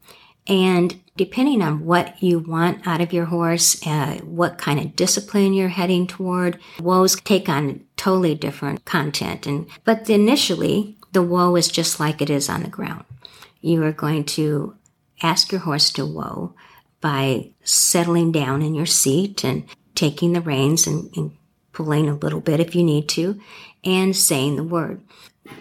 And 0.47 0.99
depending 1.17 1.61
on 1.61 1.85
what 1.85 2.21
you 2.21 2.39
want 2.39 2.85
out 2.85 3.01
of 3.01 3.13
your 3.13 3.25
horse, 3.25 3.85
uh, 3.87 4.19
what 4.23 4.57
kind 4.57 4.79
of 4.79 4.95
discipline 4.95 5.53
you're 5.53 5.69
heading 5.69 6.07
toward, 6.07 6.59
whoas 6.77 7.21
take 7.23 7.47
on 7.47 7.81
totally 7.95 8.35
different 8.35 8.83
content. 8.85 9.47
And 9.47 9.67
but 9.83 10.09
initially, 10.09 10.97
the 11.13 11.23
whoa 11.23 11.55
is 11.55 11.67
just 11.67 11.99
like 11.99 12.21
it 12.21 12.29
is 12.29 12.49
on 12.49 12.63
the 12.63 12.69
ground. 12.69 13.05
You 13.61 13.83
are 13.83 13.93
going 13.93 14.25
to 14.25 14.75
ask 15.23 15.51
your 15.51 15.61
horse 15.61 15.89
to 15.91 16.05
whoa 16.05 16.53
by 16.99 17.51
settling 17.63 18.31
down 18.31 18.61
in 18.61 18.75
your 18.75 18.85
seat 18.85 19.43
and 19.43 19.63
taking 19.95 20.33
the 20.33 20.41
reins 20.41 20.87
and, 20.87 21.15
and 21.15 21.31
pulling 21.71 22.09
a 22.09 22.15
little 22.15 22.41
bit 22.41 22.59
if 22.59 22.75
you 22.75 22.83
need 22.83 23.07
to, 23.09 23.39
and 23.83 24.15
saying 24.15 24.55
the 24.55 24.63
word. 24.63 25.01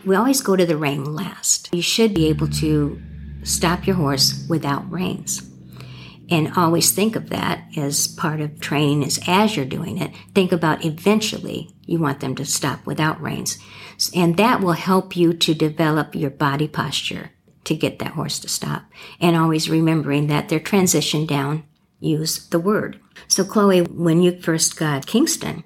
We 0.05 0.17
always 0.17 0.41
go 0.41 0.57
to 0.57 0.67
the 0.67 0.77
rein 0.77 1.05
last. 1.05 1.69
You 1.73 1.83
should 1.83 2.15
be 2.15 2.29
able 2.29 2.49
to 2.49 3.01
stop 3.45 3.87
your 3.87 3.97
horse 3.97 4.45
without 4.49 4.91
reins. 4.91 5.49
And 6.31 6.53
always 6.57 6.91
think 6.91 7.17
of 7.17 7.29
that 7.31 7.69
as 7.77 8.09
part 8.09 8.41
of 8.41 8.59
training 8.59 9.03
is 9.03 9.21
as 9.27 9.57
you're 9.57 9.67
doing 9.67 9.99
it, 9.99 10.11
think 10.35 10.53
about 10.53 10.85
eventually 10.85 11.71
you 11.85 11.99
want 11.99 12.21
them 12.21 12.35
to 12.37 12.47
stop 12.47 12.87
without 12.87 13.21
reins. 13.21 13.59
And 14.15 14.37
that 14.39 14.61
will 14.61 14.73
help 14.73 15.17
you 15.17 15.35
to 15.35 15.55
develop 15.55 16.15
your 16.15 16.31
body 16.31 16.67
posture 16.67 17.31
to 17.65 17.75
get 17.75 17.99
that 17.99 18.13
horse 18.13 18.39
to 18.41 18.49
stop. 18.49 18.85
And 19.21 19.37
always 19.37 19.69
remembering 19.71 20.27
that 20.29 20.49
their 20.49 20.61
transition 20.61 21.27
down, 21.27 21.65
use 22.01 22.49
the 22.49 22.59
word. 22.59 22.99
So 23.29 23.45
Chloe, 23.45 23.83
when 23.83 24.21
you 24.23 24.41
first 24.41 24.77
got 24.79 25.07
Kingston, 25.07 25.63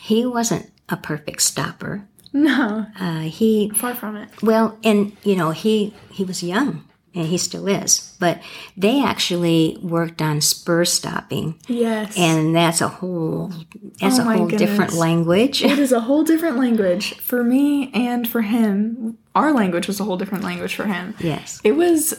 he 0.00 0.24
wasn't 0.24 0.70
a 0.88 0.96
perfect 0.96 1.42
stopper. 1.42 2.08
No, 2.32 2.86
Uh, 2.98 3.20
he 3.22 3.70
far 3.70 3.94
from 3.94 4.16
it. 4.16 4.28
well, 4.42 4.78
and 4.84 5.16
you 5.24 5.34
know, 5.36 5.50
he 5.50 5.92
he 6.12 6.24
was 6.24 6.42
young 6.44 6.84
and 7.14 7.26
he 7.26 7.38
still 7.38 7.66
is, 7.66 8.14
but 8.20 8.40
they 8.76 9.02
actually 9.02 9.78
worked 9.82 10.22
on 10.22 10.40
spur 10.40 10.84
stopping, 10.84 11.58
Yes. 11.66 12.16
and 12.16 12.54
that's 12.54 12.80
a 12.80 12.88
whole 12.88 13.52
that's 14.00 14.18
Oh 14.18 14.28
a 14.28 14.36
whole 14.36 14.48
different 14.48 14.92
language. 14.92 15.62
it 15.64 15.78
is 15.78 15.92
a 15.92 16.00
whole 16.00 16.22
different 16.24 16.56
language 16.58 17.14
for 17.18 17.42
me 17.42 17.90
and 17.92 18.28
for 18.28 18.42
him. 18.42 19.18
Our 19.34 19.52
language 19.52 19.86
was 19.86 20.00
a 20.00 20.04
whole 20.04 20.16
different 20.16 20.44
language 20.44 20.74
for 20.74 20.84
him. 20.84 21.14
yes, 21.20 21.60
It 21.64 21.72
was 21.72 22.14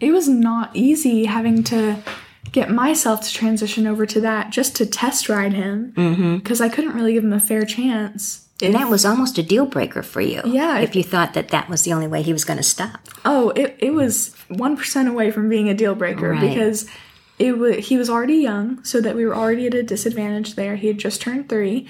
it 0.00 0.12
was 0.12 0.28
not 0.28 0.70
easy 0.74 1.24
having 1.24 1.62
to 1.64 1.96
get 2.52 2.70
myself 2.70 3.20
to 3.22 3.32
transition 3.32 3.86
over 3.86 4.06
to 4.06 4.20
that 4.22 4.50
just 4.50 4.76
to 4.76 4.86
test 4.86 5.28
ride 5.28 5.52
him 5.52 5.92
mm-hmm. 5.96 6.36
because 6.36 6.60
I 6.60 6.68
couldn't 6.68 6.94
really 6.94 7.12
give 7.14 7.24
him 7.24 7.32
a 7.32 7.40
fair 7.40 7.64
chance. 7.64 8.47
And 8.62 8.74
that 8.74 8.88
was 8.88 9.04
almost 9.04 9.38
a 9.38 9.42
deal 9.42 9.66
breaker 9.66 10.02
for 10.02 10.20
you. 10.20 10.42
Yeah. 10.44 10.78
if 10.80 10.96
you 10.96 11.02
thought 11.02 11.34
that 11.34 11.48
that 11.48 11.68
was 11.68 11.82
the 11.82 11.92
only 11.92 12.06
way 12.08 12.22
he 12.22 12.32
was 12.32 12.44
going 12.44 12.56
to 12.56 12.62
stop. 12.62 13.08
Oh, 13.24 13.50
it, 13.50 13.76
it 13.78 13.90
was 13.92 14.34
1% 14.50 15.08
away 15.10 15.30
from 15.30 15.48
being 15.48 15.68
a 15.68 15.74
deal 15.74 15.94
breaker 15.94 16.30
Right. 16.30 16.40
because 16.40 16.86
it 17.38 17.56
was 17.56 17.86
he 17.86 17.96
was 17.96 18.10
already 18.10 18.36
young, 18.36 18.82
so 18.82 19.00
that 19.00 19.14
we 19.14 19.24
were 19.24 19.34
already 19.36 19.68
at 19.68 19.74
a 19.74 19.82
disadvantage 19.84 20.56
there. 20.56 20.74
He 20.74 20.88
had 20.88 20.98
just 20.98 21.20
turned 21.20 21.48
3. 21.48 21.86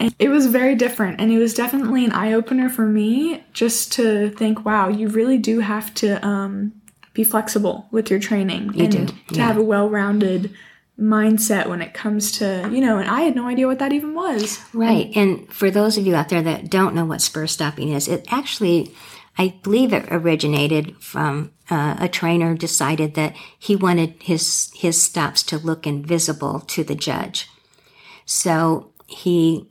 And 0.00 0.14
it 0.18 0.28
was 0.28 0.46
very 0.46 0.74
different 0.76 1.20
and 1.20 1.32
it 1.32 1.38
was 1.38 1.54
definitely 1.54 2.04
an 2.04 2.12
eye 2.12 2.32
opener 2.32 2.68
for 2.68 2.86
me 2.86 3.42
just 3.52 3.92
to 3.94 4.30
think, 4.30 4.64
wow, 4.64 4.88
you 4.88 5.08
really 5.08 5.38
do 5.38 5.58
have 5.60 5.92
to 5.94 6.24
um, 6.26 6.72
be 7.14 7.24
flexible 7.24 7.88
with 7.90 8.08
your 8.10 8.20
training 8.20 8.80
and 8.80 8.92
do, 8.92 9.06
to 9.06 9.14
yeah. 9.32 9.46
have 9.46 9.56
a 9.56 9.62
well-rounded 9.62 10.54
mindset 10.98 11.68
when 11.68 11.80
it 11.80 11.94
comes 11.94 12.32
to, 12.32 12.68
you 12.72 12.80
know, 12.80 12.98
and 12.98 13.08
I 13.08 13.20
had 13.20 13.36
no 13.36 13.46
idea 13.46 13.66
what 13.66 13.78
that 13.78 13.92
even 13.92 14.14
was. 14.14 14.58
Right. 14.74 15.10
And 15.14 15.50
for 15.52 15.70
those 15.70 15.96
of 15.96 16.06
you 16.06 16.14
out 16.14 16.28
there 16.28 16.42
that 16.42 16.70
don't 16.70 16.94
know 16.94 17.04
what 17.04 17.22
spur 17.22 17.46
stopping 17.46 17.90
is, 17.90 18.08
it 18.08 18.26
actually, 18.30 18.92
I 19.36 19.54
believe 19.62 19.92
it 19.92 20.06
originated 20.10 20.96
from 21.00 21.52
uh, 21.70 21.96
a 22.00 22.08
trainer 22.08 22.54
decided 22.54 23.14
that 23.14 23.36
he 23.58 23.76
wanted 23.76 24.22
his, 24.22 24.72
his 24.74 25.00
stops 25.00 25.42
to 25.44 25.58
look 25.58 25.86
invisible 25.86 26.60
to 26.60 26.82
the 26.82 26.96
judge. 26.96 27.48
So 28.26 28.92
he 29.06 29.68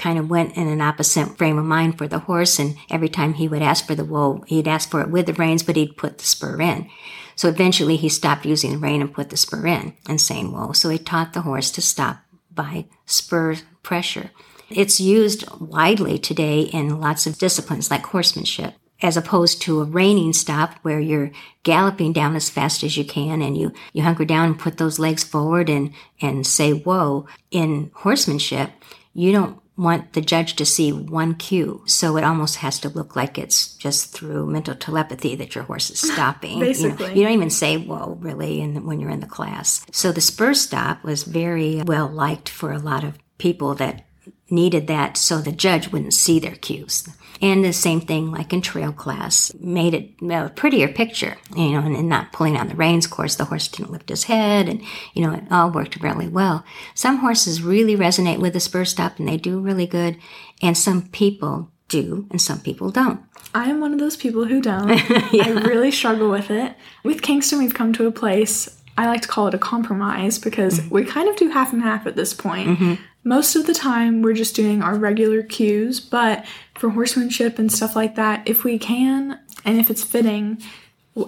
kind 0.00 0.18
of 0.18 0.30
went 0.30 0.56
in 0.56 0.66
an 0.66 0.80
opposite 0.80 1.36
frame 1.36 1.58
of 1.58 1.64
mind 1.64 1.98
for 1.98 2.08
the 2.08 2.20
horse. 2.20 2.58
And 2.58 2.76
every 2.90 3.10
time 3.10 3.34
he 3.34 3.46
would 3.46 3.62
ask 3.62 3.86
for 3.86 3.94
the 3.94 4.04
wool, 4.04 4.42
he'd 4.46 4.66
ask 4.66 4.90
for 4.90 5.02
it 5.02 5.10
with 5.10 5.26
the 5.26 5.34
reins, 5.34 5.62
but 5.62 5.76
he'd 5.76 5.98
put 5.98 6.18
the 6.18 6.24
spur 6.24 6.60
in. 6.60 6.88
So 7.36 7.48
eventually 7.48 7.96
he 7.96 8.08
stopped 8.08 8.46
using 8.46 8.72
the 8.72 8.78
rein 8.78 9.02
and 9.02 9.12
put 9.12 9.28
the 9.28 9.36
spur 9.36 9.66
in 9.66 9.94
and 10.08 10.20
saying 10.20 10.52
wool. 10.52 10.72
So 10.72 10.88
he 10.88 10.98
taught 10.98 11.34
the 11.34 11.42
horse 11.42 11.70
to 11.72 11.82
stop 11.82 12.22
by 12.50 12.86
spur 13.04 13.56
pressure. 13.82 14.30
It's 14.70 15.00
used 15.00 15.44
widely 15.60 16.18
today 16.18 16.62
in 16.62 17.00
lots 17.00 17.26
of 17.26 17.38
disciplines 17.38 17.90
like 17.90 18.06
horsemanship, 18.06 18.74
as 19.02 19.16
opposed 19.16 19.60
to 19.62 19.80
a 19.80 19.84
reining 19.84 20.32
stop 20.32 20.76
where 20.82 21.00
you're 21.00 21.30
galloping 21.62 22.12
down 22.12 22.36
as 22.36 22.48
fast 22.48 22.82
as 22.82 22.96
you 22.96 23.04
can 23.04 23.42
and 23.42 23.56
you, 23.56 23.72
you 23.92 24.02
hunker 24.02 24.24
down 24.24 24.46
and 24.46 24.58
put 24.58 24.78
those 24.78 24.98
legs 24.98 25.24
forward 25.24 25.68
and, 25.68 25.92
and 26.22 26.46
say 26.46 26.72
whoa. 26.72 27.26
In 27.50 27.90
horsemanship, 27.94 28.70
you 29.12 29.32
don't 29.32 29.60
want 29.80 30.12
the 30.12 30.20
judge 30.20 30.56
to 30.56 30.66
see 30.66 30.92
one 30.92 31.34
cue. 31.34 31.82
So 31.86 32.16
it 32.16 32.24
almost 32.24 32.56
has 32.56 32.78
to 32.80 32.88
look 32.88 33.16
like 33.16 33.38
it's 33.38 33.74
just 33.76 34.12
through 34.12 34.46
mental 34.46 34.74
telepathy 34.74 35.34
that 35.36 35.54
your 35.54 35.64
horse 35.64 35.90
is 35.90 36.00
stopping. 36.12 36.58
You 36.58 36.60
know, 36.60 36.66
Basically. 36.66 37.18
you 37.18 37.24
don't 37.24 37.32
even 37.32 37.50
say 37.50 37.78
whoa 37.78 38.18
really 38.20 38.60
in, 38.60 38.84
when 38.84 39.00
you're 39.00 39.10
in 39.10 39.20
the 39.20 39.26
class. 39.26 39.84
So 39.90 40.12
the 40.12 40.20
spur 40.20 40.54
stop 40.54 41.02
was 41.02 41.24
very 41.24 41.82
well 41.82 42.08
liked 42.08 42.48
for 42.48 42.72
a 42.72 42.78
lot 42.78 43.04
of 43.04 43.18
people 43.38 43.74
that 43.76 44.04
needed 44.48 44.86
that 44.88 45.16
so 45.16 45.38
the 45.38 45.52
judge 45.52 45.92
wouldn't 45.92 46.14
see 46.14 46.38
their 46.38 46.56
cues. 46.56 47.08
And 47.42 47.64
the 47.64 47.72
same 47.72 48.00
thing 48.02 48.30
like 48.30 48.52
in 48.52 48.60
trail 48.60 48.92
class 48.92 49.52
made 49.60 49.94
it 49.94 50.10
a 50.30 50.50
prettier 50.50 50.88
picture, 50.88 51.38
you 51.56 51.70
know, 51.70 51.80
and, 51.80 51.96
and 51.96 52.08
not 52.08 52.32
pulling 52.32 52.56
on 52.56 52.68
the 52.68 52.74
reins. 52.74 53.06
Of 53.06 53.12
course, 53.12 53.36
the 53.36 53.46
horse 53.46 53.68
didn't 53.68 53.92
lift 53.92 54.10
his 54.10 54.24
head 54.24 54.68
and, 54.68 54.82
you 55.14 55.26
know, 55.26 55.32
it 55.32 55.44
all 55.50 55.70
worked 55.70 56.02
really 56.02 56.28
well. 56.28 56.64
Some 56.94 57.18
horses 57.18 57.62
really 57.62 57.96
resonate 57.96 58.40
with 58.40 58.52
the 58.52 58.60
spur 58.60 58.84
stop 58.84 59.18
and 59.18 59.26
they 59.26 59.38
do 59.38 59.58
really 59.58 59.86
good. 59.86 60.18
And 60.60 60.76
some 60.76 61.08
people 61.08 61.70
do 61.88 62.26
and 62.30 62.42
some 62.42 62.60
people 62.60 62.90
don't. 62.90 63.22
I 63.54 63.70
am 63.70 63.80
one 63.80 63.94
of 63.94 63.98
those 63.98 64.16
people 64.16 64.44
who 64.44 64.60
don't. 64.60 64.90
I 65.10 65.62
really 65.64 65.90
struggle 65.90 66.30
with 66.30 66.50
it. 66.50 66.76
With 67.04 67.22
Kingston, 67.22 67.58
we've 67.58 67.74
come 67.74 67.92
to 67.94 68.06
a 68.06 68.12
place, 68.12 68.80
I 69.00 69.06
like 69.06 69.22
to 69.22 69.28
call 69.28 69.48
it 69.48 69.54
a 69.54 69.58
compromise 69.58 70.38
because 70.38 70.78
mm-hmm. 70.78 70.94
we 70.94 71.04
kind 71.04 71.28
of 71.28 71.36
do 71.36 71.48
half 71.48 71.72
and 71.72 71.82
half 71.82 72.06
at 72.06 72.16
this 72.16 72.34
point. 72.34 72.68
Mm-hmm. 72.68 72.94
Most 73.22 73.54
of 73.54 73.66
the 73.66 73.74
time, 73.74 74.22
we're 74.22 74.34
just 74.34 74.56
doing 74.56 74.82
our 74.82 74.94
regular 74.94 75.42
cues, 75.42 76.00
but 76.00 76.44
for 76.74 76.90
horsemanship 76.90 77.58
and 77.58 77.70
stuff 77.70 77.94
like 77.94 78.14
that, 78.16 78.48
if 78.48 78.64
we 78.64 78.78
can 78.78 79.38
and 79.64 79.78
if 79.78 79.90
it's 79.90 80.02
fitting, 80.02 80.62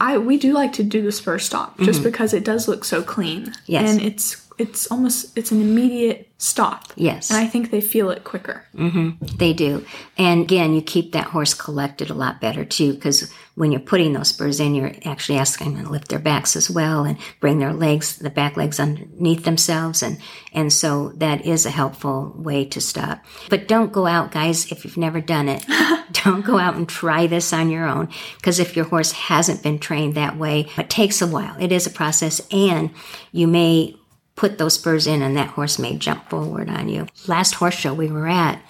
I 0.00 0.16
we 0.18 0.38
do 0.38 0.52
like 0.52 0.72
to 0.74 0.82
do 0.82 1.02
the 1.02 1.12
spur 1.12 1.38
stop 1.38 1.78
just 1.80 2.00
mm-hmm. 2.00 2.10
because 2.10 2.32
it 2.32 2.44
does 2.44 2.68
look 2.68 2.84
so 2.84 3.02
clean. 3.02 3.52
Yes. 3.66 3.90
And 3.90 4.00
it's 4.00 4.46
it's 4.62 4.86
almost 4.90 5.36
it's 5.36 5.50
an 5.50 5.60
immediate 5.60 6.32
stop. 6.38 6.92
Yes. 6.96 7.30
And 7.30 7.38
I 7.38 7.46
think 7.46 7.70
they 7.70 7.80
feel 7.80 8.10
it 8.10 8.22
quicker. 8.22 8.64
Mm-hmm. 8.74 9.36
They 9.36 9.52
do. 9.52 9.84
And 10.16 10.42
again, 10.42 10.72
you 10.72 10.82
keep 10.82 11.12
that 11.12 11.26
horse 11.26 11.52
collected 11.52 12.10
a 12.10 12.14
lot 12.14 12.40
better 12.40 12.64
too, 12.64 12.94
because 12.94 13.32
when 13.54 13.72
you're 13.72 13.80
putting 13.80 14.12
those 14.12 14.28
spurs 14.28 14.60
in, 14.60 14.74
you're 14.74 14.92
actually 15.04 15.38
asking 15.38 15.74
them 15.74 15.84
to 15.84 15.90
lift 15.90 16.08
their 16.08 16.18
backs 16.18 16.54
as 16.54 16.70
well 16.70 17.04
and 17.04 17.18
bring 17.40 17.58
their 17.58 17.72
legs, 17.72 18.16
the 18.16 18.30
back 18.30 18.56
legs 18.56 18.78
underneath 18.78 19.44
themselves. 19.44 20.02
And, 20.02 20.18
and 20.52 20.72
so 20.72 21.10
that 21.16 21.44
is 21.44 21.66
a 21.66 21.70
helpful 21.70 22.32
way 22.36 22.64
to 22.66 22.80
stop. 22.80 23.24
But 23.50 23.66
don't 23.68 23.92
go 23.92 24.06
out, 24.06 24.30
guys, 24.30 24.70
if 24.70 24.84
you've 24.84 24.96
never 24.96 25.20
done 25.20 25.48
it. 25.48 25.64
don't 26.24 26.44
go 26.44 26.58
out 26.58 26.74
and 26.74 26.88
try 26.88 27.26
this 27.26 27.52
on 27.52 27.70
your 27.70 27.86
own, 27.86 28.08
because 28.36 28.58
if 28.60 28.76
your 28.76 28.84
horse 28.84 29.12
hasn't 29.12 29.62
been 29.62 29.78
trained 29.78 30.14
that 30.14 30.36
way, 30.36 30.68
it 30.76 30.90
takes 30.90 31.22
a 31.22 31.26
while. 31.26 31.56
It 31.58 31.72
is 31.72 31.86
a 31.86 31.90
process 31.90 32.40
and 32.50 32.90
you 33.32 33.46
may 33.46 33.96
put 34.34 34.58
those 34.58 34.74
spurs 34.74 35.06
in 35.06 35.22
and 35.22 35.36
that 35.36 35.50
horse 35.50 35.78
may 35.78 35.96
jump 35.96 36.28
forward 36.28 36.68
on 36.68 36.88
you. 36.88 37.06
Last 37.26 37.54
horse 37.54 37.74
show 37.74 37.94
we 37.94 38.10
were 38.10 38.28
at, 38.28 38.62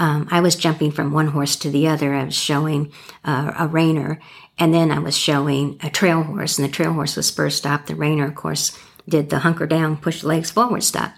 um, 0.00 0.28
I 0.30 0.40
was 0.40 0.56
jumping 0.56 0.92
from 0.92 1.12
one 1.12 1.28
horse 1.28 1.56
to 1.56 1.70
the 1.70 1.86
other. 1.86 2.14
I 2.14 2.24
was 2.24 2.34
showing 2.34 2.90
uh, 3.22 3.52
a 3.58 3.68
reiner, 3.68 4.18
and 4.58 4.72
then 4.72 4.90
I 4.90 4.98
was 4.98 5.16
showing 5.16 5.78
a 5.82 5.90
trail 5.90 6.22
horse, 6.22 6.58
and 6.58 6.66
the 6.66 6.72
trail 6.72 6.94
horse 6.94 7.16
was 7.16 7.26
spur 7.26 7.50
stop. 7.50 7.84
The 7.84 7.94
reiner, 7.94 8.26
of 8.26 8.34
course, 8.34 8.76
did 9.06 9.28
the 9.28 9.40
hunker 9.40 9.66
down, 9.66 9.98
push 9.98 10.24
legs 10.24 10.50
forward 10.50 10.84
stop. 10.84 11.12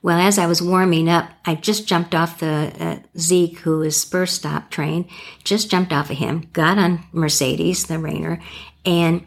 Well, 0.00 0.18
as 0.18 0.38
I 0.38 0.46
was 0.46 0.62
warming 0.62 1.10
up, 1.10 1.30
I 1.44 1.54
just 1.54 1.86
jumped 1.86 2.14
off 2.14 2.40
the 2.40 2.72
uh, 2.80 2.98
Zeke, 3.18 3.58
who 3.58 3.82
is 3.82 4.00
spur 4.00 4.24
stop 4.24 4.70
trained, 4.70 5.04
just 5.44 5.70
jumped 5.70 5.92
off 5.92 6.10
of 6.10 6.16
him, 6.16 6.48
got 6.54 6.78
on 6.78 7.04
Mercedes, 7.12 7.86
the 7.86 7.94
reiner, 7.94 8.40
and 8.86 9.24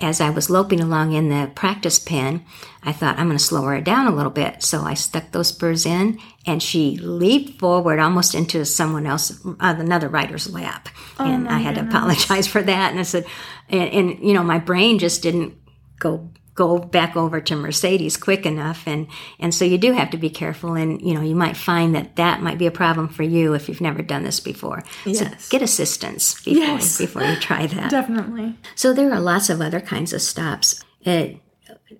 as 0.00 0.20
I 0.20 0.30
was 0.30 0.50
loping 0.50 0.80
along 0.80 1.12
in 1.12 1.30
the 1.30 1.50
practice 1.54 1.98
pen, 1.98 2.44
I 2.82 2.92
thought 2.92 3.18
I'm 3.18 3.28
going 3.28 3.38
to 3.38 3.42
slow 3.42 3.62
her 3.62 3.80
down 3.80 4.06
a 4.06 4.14
little 4.14 4.30
bit. 4.30 4.62
So 4.62 4.82
I 4.82 4.94
stuck 4.94 5.32
those 5.32 5.48
spurs 5.48 5.86
in, 5.86 6.18
and 6.44 6.62
she 6.62 6.98
leaped 6.98 7.58
forward 7.58 7.98
almost 7.98 8.34
into 8.34 8.64
someone 8.66 9.06
else, 9.06 9.44
uh, 9.46 9.54
another 9.78 10.08
rider's 10.08 10.52
lap. 10.52 10.88
and 11.18 11.48
I 11.48 11.58
had 11.58 11.76
to 11.76 11.82
apologize 11.82 12.46
for 12.52 12.62
that. 12.62 12.90
And 12.90 13.00
I 13.00 13.04
said, 13.04 13.24
and, 13.70 13.90
and 13.90 14.18
you 14.20 14.34
know, 14.34 14.42
my 14.42 14.58
brain 14.58 14.98
just 14.98 15.22
didn't 15.22 15.54
go 15.98 16.30
go 16.56 16.78
back 16.78 17.16
over 17.16 17.40
to 17.40 17.54
Mercedes 17.54 18.16
quick 18.16 18.44
enough 18.46 18.82
and 18.86 19.06
and 19.38 19.54
so 19.54 19.64
you 19.64 19.78
do 19.78 19.92
have 19.92 20.10
to 20.10 20.16
be 20.16 20.30
careful 20.30 20.74
and 20.74 21.00
you 21.00 21.14
know 21.14 21.20
you 21.20 21.36
might 21.36 21.56
find 21.56 21.94
that 21.94 22.16
that 22.16 22.42
might 22.42 22.58
be 22.58 22.66
a 22.66 22.70
problem 22.70 23.08
for 23.08 23.22
you 23.22 23.52
if 23.54 23.68
you've 23.68 23.80
never 23.80 24.02
done 24.02 24.24
this 24.24 24.40
before 24.40 24.82
Yes. 25.04 25.44
so 25.44 25.50
get 25.50 25.62
assistance 25.62 26.34
before 26.42 26.62
Yes. 26.64 26.98
before 26.98 27.22
you 27.22 27.36
try 27.36 27.66
that 27.66 27.90
Definitely. 27.90 28.54
so 28.74 28.92
there 28.92 29.12
are 29.12 29.20
lots 29.20 29.50
of 29.50 29.60
other 29.60 29.80
kinds 29.80 30.12
of 30.12 30.20
stops. 30.22 30.82
It, 31.02 31.38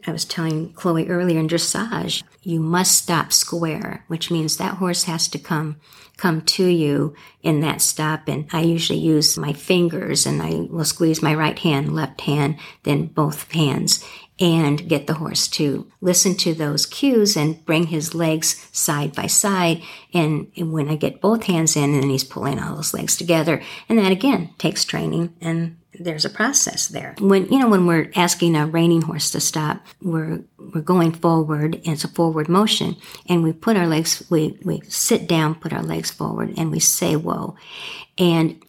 I 0.06 0.10
was 0.10 0.24
telling 0.24 0.72
Chloe 0.72 1.06
earlier 1.08 1.38
in 1.38 1.48
dressage, 1.48 2.22
you 2.42 2.58
must 2.60 2.96
stop 2.98 3.32
square, 3.32 4.04
which 4.08 4.30
means 4.32 4.56
that 4.56 4.74
horse 4.78 5.04
has 5.04 5.28
to 5.28 5.38
come 5.38 5.76
come 6.16 6.40
to 6.40 6.64
you 6.66 7.14
in 7.42 7.60
that 7.60 7.82
stop. 7.82 8.26
And 8.26 8.46
I 8.52 8.62
usually 8.62 8.98
use 8.98 9.36
my 9.36 9.52
fingers 9.52 10.24
and 10.26 10.40
I 10.42 10.66
will 10.70 10.84
squeeze 10.84 11.22
my 11.22 11.34
right 11.34 11.58
hand, 11.58 11.94
left 11.94 12.22
hand, 12.22 12.56
then 12.84 13.06
both 13.06 13.50
hands 13.52 14.02
and 14.38 14.88
get 14.88 15.06
the 15.06 15.14
horse 15.14 15.48
to 15.48 15.90
listen 16.00 16.36
to 16.36 16.52
those 16.52 16.84
cues 16.84 17.36
and 17.36 17.64
bring 17.64 17.86
his 17.86 18.14
legs 18.14 18.68
side 18.70 19.14
by 19.14 19.26
side. 19.26 19.82
And, 20.12 20.50
when 20.56 20.88
I 20.88 20.96
get 20.96 21.20
both 21.20 21.44
hands 21.44 21.76
in, 21.76 21.94
and 21.94 22.02
then 22.02 22.10
he's 22.10 22.24
pulling 22.24 22.58
all 22.58 22.76
those 22.76 22.92
legs 22.92 23.16
together. 23.16 23.62
And 23.88 23.98
that 23.98 24.12
again 24.12 24.50
takes 24.58 24.84
training 24.84 25.34
and 25.40 25.76
there's 25.98 26.24
a 26.24 26.30
process 26.30 26.88
there. 26.88 27.14
When 27.18 27.46
you 27.46 27.58
know 27.58 27.68
when 27.68 27.86
we're 27.86 28.10
asking 28.14 28.56
a 28.56 28.66
reining 28.66 29.02
horse 29.02 29.30
to 29.30 29.40
stop, 29.40 29.84
we're 30.02 30.40
we're 30.58 30.80
going 30.80 31.12
forward. 31.12 31.80
It's 31.84 32.04
a 32.04 32.08
forward 32.08 32.48
motion, 32.48 32.96
and 33.28 33.42
we 33.42 33.52
put 33.52 33.76
our 33.76 33.86
legs. 33.86 34.24
We 34.30 34.58
we 34.62 34.82
sit 34.88 35.26
down, 35.26 35.54
put 35.54 35.72
our 35.72 35.82
legs 35.82 36.10
forward, 36.10 36.54
and 36.56 36.70
we 36.70 36.80
say 36.80 37.16
"whoa," 37.16 37.56
and 38.18 38.62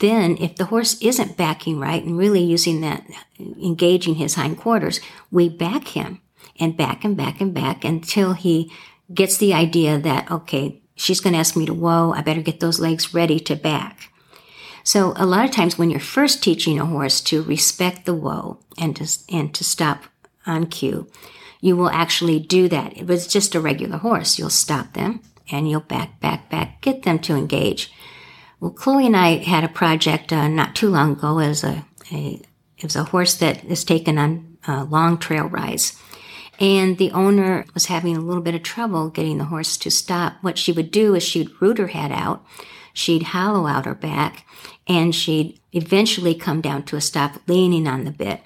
then 0.00 0.36
if 0.38 0.56
the 0.56 0.66
horse 0.66 1.00
isn't 1.00 1.36
backing 1.36 1.78
right 1.78 2.02
and 2.02 2.18
really 2.18 2.42
using 2.42 2.80
that, 2.80 3.06
engaging 3.38 4.16
his 4.16 4.34
hindquarters, 4.34 5.00
we 5.30 5.48
back 5.48 5.88
him 5.88 6.20
and 6.58 6.76
back 6.76 7.04
and 7.04 7.16
back 7.16 7.40
and 7.40 7.54
back 7.54 7.84
until 7.84 8.32
he 8.32 8.72
gets 9.12 9.36
the 9.36 9.54
idea 9.54 9.98
that 9.98 10.30
okay, 10.30 10.82
she's 10.94 11.20
going 11.20 11.34
to 11.34 11.38
ask 11.38 11.56
me 11.56 11.66
to 11.66 11.74
whoa. 11.74 12.12
I 12.12 12.22
better 12.22 12.42
get 12.42 12.60
those 12.60 12.80
legs 12.80 13.14
ready 13.14 13.38
to 13.40 13.56
back. 13.56 14.12
So 14.82 15.12
a 15.16 15.26
lot 15.26 15.44
of 15.44 15.50
times 15.50 15.78
when 15.78 15.90
you're 15.90 16.00
first 16.00 16.42
teaching 16.42 16.78
a 16.78 16.86
horse 16.86 17.20
to 17.22 17.42
respect 17.42 18.06
the 18.06 18.14
whoa 18.14 18.58
and 18.78 18.96
to, 18.96 19.06
and 19.30 19.54
to 19.54 19.64
stop 19.64 20.04
on 20.46 20.66
cue, 20.66 21.06
you 21.60 21.76
will 21.76 21.90
actually 21.90 22.38
do 22.38 22.68
that. 22.68 22.96
If 22.96 23.10
it's 23.10 23.26
just 23.26 23.54
a 23.54 23.60
regular 23.60 23.98
horse, 23.98 24.38
you'll 24.38 24.48
stop 24.48 24.94
them 24.94 25.20
and 25.50 25.68
you'll 25.68 25.80
back, 25.80 26.20
back, 26.20 26.48
back, 26.48 26.80
get 26.80 27.02
them 27.02 27.18
to 27.20 27.34
engage. 27.34 27.92
Well, 28.60 28.72
Chloe 28.72 29.06
and 29.06 29.16
I 29.16 29.38
had 29.38 29.64
a 29.64 29.68
project 29.68 30.32
uh, 30.32 30.46
not 30.46 30.76
too 30.76 30.90
long 30.90 31.12
ago 31.12 31.38
as 31.38 31.64
a, 31.64 31.84
a 32.12 32.40
it 32.76 32.84
was 32.84 32.96
a 32.96 33.04
horse 33.04 33.34
that 33.36 33.64
is 33.64 33.84
taken 33.84 34.18
on 34.18 34.58
uh, 34.68 34.84
long 34.84 35.18
trail 35.18 35.46
rides. 35.46 35.98
And 36.58 36.98
the 36.98 37.10
owner 37.12 37.64
was 37.72 37.86
having 37.86 38.16
a 38.16 38.20
little 38.20 38.42
bit 38.42 38.54
of 38.54 38.62
trouble 38.62 39.08
getting 39.08 39.38
the 39.38 39.46
horse 39.46 39.78
to 39.78 39.90
stop. 39.90 40.34
What 40.42 40.58
she 40.58 40.72
would 40.72 40.90
do 40.90 41.14
is 41.14 41.22
she'd 41.22 41.50
root 41.60 41.78
her 41.78 41.86
head 41.88 42.12
out, 42.12 42.44
she'd 42.92 43.22
hollow 43.22 43.66
out 43.66 43.86
her 43.86 43.94
back, 43.94 44.46
and 44.86 45.14
she'd 45.14 45.58
eventually 45.72 46.34
come 46.34 46.60
down 46.60 46.82
to 46.84 46.96
a 46.96 47.00
stop 47.00 47.40
leaning 47.46 47.86
on 47.86 48.04
the 48.04 48.10
bit. 48.10 48.42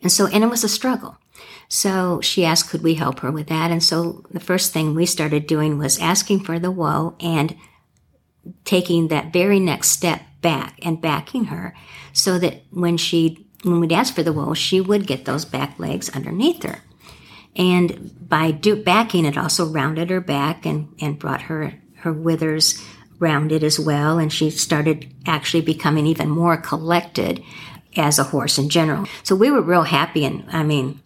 And 0.00 0.12
so, 0.12 0.26
and 0.28 0.44
it 0.44 0.50
was 0.50 0.62
a 0.62 0.68
struggle. 0.68 1.16
So 1.68 2.20
she 2.20 2.44
asked, 2.44 2.70
could 2.70 2.82
we 2.82 2.94
help 2.94 3.18
her 3.20 3.32
with 3.32 3.48
that? 3.48 3.72
And 3.72 3.82
so 3.82 4.24
the 4.30 4.38
first 4.38 4.72
thing 4.72 4.94
we 4.94 5.06
started 5.06 5.48
doing 5.48 5.78
was 5.78 5.98
asking 5.98 6.44
for 6.44 6.60
the 6.60 6.70
whoa 6.70 7.16
and 7.18 7.56
taking 8.64 9.08
that 9.08 9.32
very 9.32 9.60
next 9.60 9.88
step 9.90 10.22
back 10.40 10.78
and 10.82 11.00
backing 11.00 11.46
her 11.46 11.74
so 12.12 12.38
that 12.38 12.62
when 12.70 12.96
she 12.96 13.46
when 13.62 13.80
we'd 13.80 13.92
ask 13.92 14.14
for 14.14 14.22
the 14.22 14.32
whoa, 14.32 14.54
she 14.54 14.80
would 14.80 15.06
get 15.06 15.24
those 15.24 15.44
back 15.44 15.78
legs 15.78 16.08
underneath 16.10 16.62
her. 16.62 16.80
And 17.56 18.14
by 18.28 18.50
do, 18.50 18.76
backing, 18.82 19.24
it 19.24 19.38
also 19.38 19.66
rounded 19.66 20.10
her 20.10 20.20
back 20.20 20.66
and, 20.66 20.94
and 21.00 21.18
brought 21.18 21.42
her, 21.42 21.74
her 21.96 22.12
withers 22.12 22.82
rounded 23.18 23.64
as 23.64 23.80
well. 23.80 24.18
And 24.18 24.32
she 24.32 24.50
started 24.50 25.12
actually 25.26 25.62
becoming 25.62 26.06
even 26.06 26.28
more 26.28 26.56
collected 26.56 27.42
as 27.96 28.18
a 28.18 28.24
horse 28.24 28.58
in 28.58 28.68
general. 28.68 29.06
So 29.22 29.34
we 29.34 29.50
were 29.50 29.62
real 29.62 29.82
happy. 29.82 30.24
And 30.24 30.44
I 30.50 30.62
mean, 30.62 31.00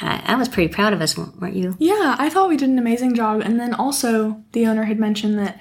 I, 0.00 0.22
I 0.26 0.34
was 0.36 0.48
pretty 0.48 0.72
proud 0.72 0.92
of 0.92 1.00
us, 1.00 1.16
weren't 1.16 1.56
you? 1.56 1.76
Yeah, 1.78 2.14
I 2.18 2.28
thought 2.28 2.50
we 2.50 2.58
did 2.58 2.68
an 2.68 2.78
amazing 2.78 3.14
job. 3.14 3.40
And 3.40 3.58
then 3.58 3.72
also, 3.72 4.44
the 4.52 4.66
owner 4.66 4.84
had 4.84 4.98
mentioned 4.98 5.38
that 5.38 5.58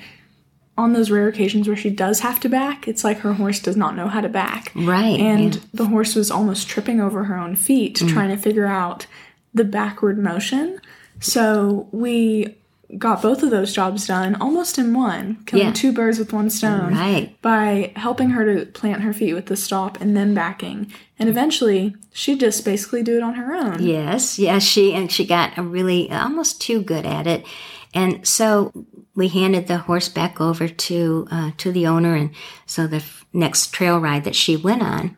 on 0.80 0.94
those 0.94 1.12
rare 1.12 1.28
occasions 1.28 1.68
where 1.68 1.78
she 1.78 1.90
does 1.90 2.22
have 2.22 2.40
to 2.40 2.50
back, 2.50 2.88
it's 2.88 3.04
like 3.04 3.20
her 3.20 3.34
horse 3.34 3.60
does 3.60 3.76
not 3.76 3.96
know 3.96 4.08
how 4.08 4.22
to 4.22 4.30
back. 4.30 4.72
Right. 4.74 5.20
And 5.20 5.56
yeah. 5.56 5.62
the 5.74 5.86
horse 5.86 6.16
was 6.16 6.32
almost 6.32 6.70
tripping 6.70 7.02
over 7.02 7.26
her 7.26 7.38
own 7.38 7.56
feet 7.56 8.00
mm. 8.00 8.10
trying 8.10 8.30
to 8.30 8.38
figure 8.38 8.66
out 8.66 9.06
the 9.54 9.66
backward 9.66 10.18
motion. 10.18 10.80
So 11.20 11.90
we 11.92 12.56
got 12.98 13.22
both 13.22 13.44
of 13.44 13.52
those 13.52 13.72
jobs 13.74 14.08
done 14.08 14.36
almost 14.42 14.80
in 14.80 14.94
one, 14.94 15.44
killing 15.46 15.68
Yeah. 15.68 15.74
two 15.74 15.92
birds 15.92 16.18
with 16.18 16.34
one 16.34 16.50
stone 16.50 16.94
Right. 16.96 17.40
by 17.42 17.92
helping 17.96 18.32
her 18.32 18.56
to 18.56 18.66
plant 18.66 19.02
her 19.02 19.14
feet 19.14 19.34
with 19.34 19.46
the 19.46 19.56
stop 19.58 20.02
and 20.02 20.18
then 20.18 20.34
backing. 20.34 20.92
And 21.20 21.30
eventually, 21.30 21.96
she'd 22.14 22.40
just 22.40 22.66
basically 22.66 23.04
do 23.04 23.18
it 23.18 23.22
on 23.22 23.36
her 23.36 23.54
own. 23.54 23.84
Yes, 23.84 24.40
yes, 24.40 24.64
she 24.64 24.94
and 24.94 25.12
she 25.12 25.26
got 25.26 25.58
a 25.58 25.62
really 25.62 26.10
almost 26.10 26.62
too 26.62 26.82
good 26.82 27.06
at 27.06 27.28
it, 27.28 27.46
and 27.94 28.26
so 28.26 28.72
we 29.20 29.28
handed 29.28 29.68
the 29.68 29.78
horse 29.78 30.10
back 30.10 30.42
over 30.42 30.68
to 30.68 31.28
uh, 31.30 31.52
to 31.58 31.72
the 31.72 31.86
owner, 31.86 32.16
and 32.16 32.32
so 32.66 32.88
the 32.88 32.98
f- 32.98 33.26
next 33.34 33.72
trail 33.72 34.00
ride 34.00 34.24
that 34.24 34.36
she 34.36 34.56
went 34.56 34.82
on, 34.82 35.16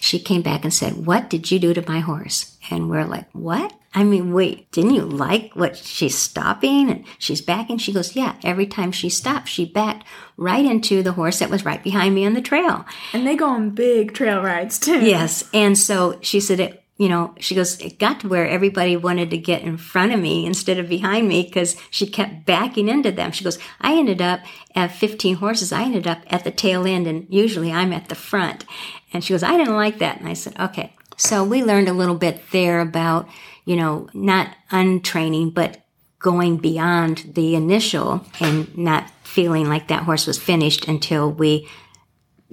she 0.00 0.18
came 0.18 0.40
back 0.40 0.64
and 0.64 0.72
said, 0.72 1.04
"What 1.04 1.28
did 1.28 1.50
you 1.50 1.58
do 1.58 1.74
to 1.74 1.86
my 1.86 2.00
horse?" 2.00 2.56
And 2.70 2.88
we're 2.88 3.04
like, 3.04 3.28
"What?" 3.32 3.74
I 3.96 4.02
mean, 4.02 4.32
wait, 4.32 4.72
didn't 4.72 4.94
you 4.94 5.02
like 5.02 5.54
what 5.54 5.76
she's 5.76 6.18
stopping 6.18 6.90
and 6.90 7.04
she's 7.18 7.40
backing? 7.40 7.78
She 7.78 7.92
goes, 7.92 8.16
Yeah, 8.16 8.34
every 8.42 8.66
time 8.66 8.90
she 8.90 9.08
stopped, 9.08 9.48
she 9.48 9.64
backed 9.64 10.04
right 10.36 10.64
into 10.64 11.04
the 11.04 11.12
horse 11.12 11.38
that 11.38 11.48
was 11.48 11.64
right 11.64 11.82
behind 11.82 12.12
me 12.12 12.26
on 12.26 12.34
the 12.34 12.42
trail. 12.42 12.84
And 13.12 13.24
they 13.24 13.36
go 13.36 13.48
on 13.48 13.70
big 13.70 14.12
trail 14.12 14.42
rides 14.42 14.80
too. 14.80 14.98
Yes. 15.00 15.48
And 15.54 15.78
so 15.78 16.18
she 16.22 16.40
said 16.40 16.58
it, 16.58 16.83
you 16.96 17.08
know, 17.08 17.34
she 17.40 17.56
goes, 17.56 17.80
it 17.80 17.98
got 17.98 18.20
to 18.20 18.28
where 18.28 18.48
everybody 18.48 18.96
wanted 18.96 19.30
to 19.30 19.38
get 19.38 19.62
in 19.62 19.76
front 19.76 20.12
of 20.12 20.20
me 20.20 20.46
instead 20.46 20.78
of 20.78 20.88
behind 20.88 21.26
me 21.26 21.42
because 21.42 21.76
she 21.90 22.06
kept 22.06 22.46
backing 22.46 22.88
into 22.88 23.10
them. 23.10 23.32
She 23.32 23.42
goes, 23.42 23.58
I 23.80 23.94
ended 23.94 24.22
up 24.22 24.40
at 24.76 24.92
15 24.92 25.36
horses. 25.36 25.72
I 25.72 25.82
ended 25.82 26.06
up 26.06 26.20
at 26.28 26.44
the 26.44 26.52
tail 26.52 26.86
end 26.86 27.08
and 27.08 27.26
usually 27.28 27.72
I'm 27.72 27.92
at 27.92 28.08
the 28.08 28.14
front. 28.14 28.64
And 29.12 29.24
she 29.24 29.32
goes, 29.34 29.42
I 29.42 29.56
didn't 29.56 29.74
like 29.74 29.98
that. 29.98 30.20
And 30.20 30.28
I 30.28 30.34
said, 30.34 30.58
okay. 30.58 30.94
So 31.16 31.42
we 31.42 31.64
learned 31.64 31.88
a 31.88 31.92
little 31.92 32.14
bit 32.14 32.42
there 32.52 32.80
about, 32.80 33.28
you 33.64 33.74
know, 33.74 34.08
not 34.14 34.54
untraining, 34.70 35.50
but 35.50 35.80
going 36.20 36.58
beyond 36.58 37.32
the 37.34 37.56
initial 37.56 38.24
and 38.40 38.76
not 38.78 39.10
feeling 39.24 39.68
like 39.68 39.88
that 39.88 40.04
horse 40.04 40.26
was 40.28 40.38
finished 40.38 40.86
until 40.86 41.30
we 41.30 41.68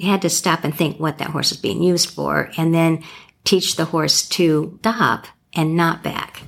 had 0.01 0.24
to 0.24 0.29
stop 0.29 0.63
and 0.63 0.75
think 0.75 1.00
what 1.00 1.19
that 1.19 1.29
horse 1.29 1.51
is 1.51 1.57
being 1.57 1.83
used 1.83 2.10
for. 2.10 2.50
And 2.57 2.74
then 2.74 3.03
teach 3.43 3.75
the 3.75 3.86
horse 3.86 4.27
to 4.29 4.77
stop 4.81 5.27
and 5.53 5.75
not 5.75 6.03
back. 6.03 6.43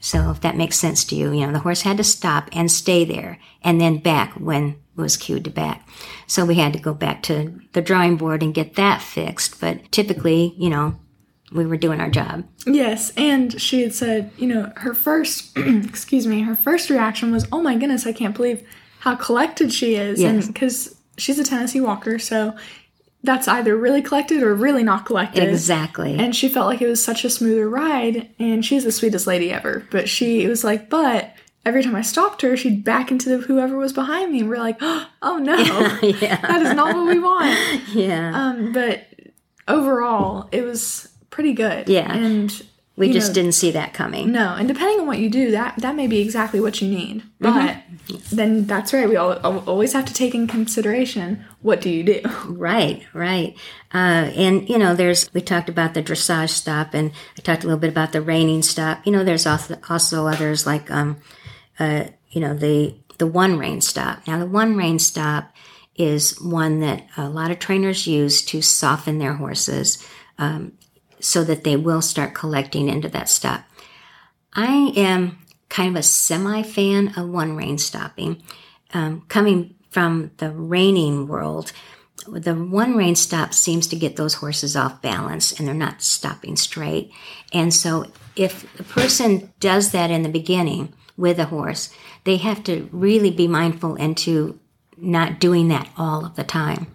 So 0.00 0.30
if 0.30 0.40
that 0.40 0.56
makes 0.56 0.76
sense 0.76 1.04
to 1.06 1.14
you, 1.14 1.32
you 1.32 1.46
know, 1.46 1.52
the 1.52 1.60
horse 1.60 1.82
had 1.82 1.96
to 1.98 2.04
stop 2.04 2.48
and 2.52 2.70
stay 2.70 3.04
there 3.04 3.38
and 3.62 3.80
then 3.80 3.98
back 3.98 4.32
when 4.34 4.70
it 4.70 5.00
was 5.00 5.16
cued 5.16 5.44
to 5.44 5.50
back. 5.50 5.88
So 6.26 6.44
we 6.44 6.56
had 6.56 6.72
to 6.72 6.78
go 6.80 6.92
back 6.92 7.22
to 7.24 7.60
the 7.72 7.80
drawing 7.82 8.16
board 8.16 8.42
and 8.42 8.52
get 8.52 8.74
that 8.74 9.00
fixed. 9.00 9.60
But 9.60 9.90
typically, 9.92 10.54
you 10.58 10.68
know, 10.70 10.96
we 11.52 11.66
were 11.66 11.76
doing 11.76 12.00
our 12.00 12.10
job. 12.10 12.44
Yes, 12.66 13.10
and 13.16 13.60
she 13.60 13.82
had 13.82 13.94
said, 13.94 14.30
you 14.38 14.46
know, 14.48 14.72
her 14.76 14.94
first, 14.94 15.52
excuse 15.56 16.26
me, 16.26 16.40
her 16.42 16.56
first 16.56 16.90
reaction 16.90 17.30
was, 17.30 17.46
"Oh 17.52 17.60
my 17.62 17.76
goodness, 17.76 18.06
I 18.06 18.12
can't 18.12 18.34
believe 18.34 18.66
how 19.00 19.14
collected 19.16 19.72
she 19.72 19.94
is," 19.94 20.20
Yes. 20.20 20.30
and 20.46 20.52
because 20.54 20.96
she's 21.18 21.38
a 21.38 21.44
Tennessee 21.44 21.80
Walker, 21.80 22.18
so 22.18 22.56
that's 23.24 23.46
either 23.48 23.76
really 23.76 24.02
collected 24.02 24.42
or 24.42 24.54
really 24.54 24.82
not 24.82 25.06
collected. 25.06 25.48
Exactly. 25.48 26.16
And 26.16 26.34
she 26.34 26.48
felt 26.48 26.66
like 26.66 26.82
it 26.82 26.88
was 26.88 27.02
such 27.02 27.24
a 27.24 27.30
smoother 27.30 27.68
ride, 27.68 28.28
and 28.38 28.64
she's 28.64 28.84
the 28.84 28.92
sweetest 28.92 29.26
lady 29.26 29.52
ever. 29.52 29.86
But 29.90 30.08
she 30.08 30.46
was 30.48 30.64
like, 30.64 30.90
but 30.90 31.32
every 31.64 31.82
time 31.82 31.94
I 31.94 32.02
stopped 32.02 32.42
her, 32.42 32.56
she'd 32.56 32.84
back 32.84 33.10
into 33.10 33.28
the, 33.28 33.38
whoever 33.38 33.76
was 33.76 33.92
behind 33.92 34.32
me, 34.32 34.40
and 34.40 34.48
we're 34.48 34.58
like, 34.58 34.78
oh 34.80 35.38
no, 35.38 35.56
yeah. 36.02 36.40
that 36.40 36.62
is 36.62 36.74
not 36.74 36.96
what 36.96 37.06
we 37.06 37.18
want. 37.18 37.56
yeah. 37.94 38.32
Um, 38.34 38.72
but 38.72 39.06
overall, 39.68 40.48
it 40.52 40.64
was 40.64 41.08
pretty 41.30 41.52
good. 41.52 41.88
Yeah. 41.88 42.12
and 42.12 42.62
we 42.96 43.08
you 43.08 43.12
just 43.12 43.28
know, 43.28 43.34
didn't 43.34 43.52
see 43.52 43.70
that 43.70 43.94
coming. 43.94 44.32
no, 44.32 44.54
and 44.54 44.68
depending 44.68 45.00
on 45.00 45.06
what 45.06 45.18
you 45.18 45.30
do, 45.30 45.50
that 45.52 45.76
that 45.78 45.94
may 45.94 46.06
be 46.06 46.20
exactly 46.20 46.60
what 46.60 46.82
you 46.82 46.88
need. 46.88 47.22
Mm-hmm. 47.40 47.66
But 47.66 48.22
then 48.30 48.66
that's 48.66 48.92
right. 48.92 49.08
We 49.08 49.16
all, 49.16 49.34
always 49.60 49.92
have 49.92 50.04
to 50.06 50.14
take 50.14 50.34
in 50.34 50.46
consideration 50.46 51.44
what 51.62 51.80
do 51.80 51.90
you 51.90 52.02
do. 52.02 52.20
Right, 52.46 53.02
right. 53.12 53.56
Uh, 53.92 54.30
and, 54.36 54.68
you 54.68 54.78
know, 54.78 54.94
there's, 54.94 55.32
we 55.32 55.40
talked 55.40 55.68
about 55.68 55.94
the 55.94 56.02
dressage 56.02 56.50
stop 56.50 56.94
and 56.94 57.12
I 57.36 57.40
talked 57.40 57.64
a 57.64 57.66
little 57.66 57.80
bit 57.80 57.90
about 57.90 58.12
the 58.12 58.20
reining 58.20 58.62
stop. 58.62 59.04
You 59.06 59.12
know, 59.12 59.24
there's 59.24 59.46
also, 59.46 59.78
also 59.88 60.26
others 60.26 60.66
like, 60.66 60.90
um, 60.90 61.18
uh, 61.78 62.04
you 62.30 62.40
know, 62.40 62.54
the, 62.54 62.94
the 63.18 63.26
one 63.26 63.58
rein 63.58 63.80
stop. 63.80 64.26
Now, 64.26 64.38
the 64.38 64.46
one 64.46 64.76
rein 64.76 64.98
stop 64.98 65.54
is 65.96 66.40
one 66.40 66.80
that 66.80 67.06
a 67.16 67.28
lot 67.28 67.50
of 67.50 67.58
trainers 67.58 68.06
use 68.06 68.42
to 68.46 68.62
soften 68.62 69.18
their 69.18 69.34
horses, 69.34 70.04
um, 70.38 70.72
so 71.22 71.44
that 71.44 71.64
they 71.64 71.76
will 71.76 72.02
start 72.02 72.34
collecting 72.34 72.88
into 72.88 73.08
that 73.08 73.28
stop. 73.28 73.64
I 74.52 74.92
am 74.96 75.38
kind 75.68 75.88
of 75.88 75.96
a 75.96 76.02
semi 76.02 76.62
fan 76.62 77.14
of 77.16 77.28
one 77.28 77.56
rein 77.56 77.78
stopping. 77.78 78.42
Um, 78.92 79.22
coming 79.28 79.74
from 79.90 80.32
the 80.36 80.50
reining 80.50 81.28
world, 81.28 81.72
the 82.26 82.54
one 82.54 82.96
rein 82.96 83.14
stop 83.14 83.54
seems 83.54 83.86
to 83.88 83.96
get 83.96 84.16
those 84.16 84.34
horses 84.34 84.76
off 84.76 85.00
balance 85.00 85.58
and 85.58 85.66
they're 85.66 85.74
not 85.74 86.02
stopping 86.02 86.56
straight. 86.56 87.10
And 87.52 87.72
so 87.72 88.06
if 88.36 88.78
a 88.78 88.82
person 88.82 89.52
does 89.60 89.92
that 89.92 90.10
in 90.10 90.22
the 90.22 90.28
beginning 90.28 90.92
with 91.16 91.38
a 91.38 91.46
horse, 91.46 91.92
they 92.24 92.36
have 92.38 92.62
to 92.64 92.88
really 92.92 93.30
be 93.30 93.48
mindful 93.48 93.96
into 93.96 94.58
not 94.96 95.40
doing 95.40 95.68
that 95.68 95.88
all 95.96 96.24
of 96.24 96.36
the 96.36 96.44
time. 96.44 96.86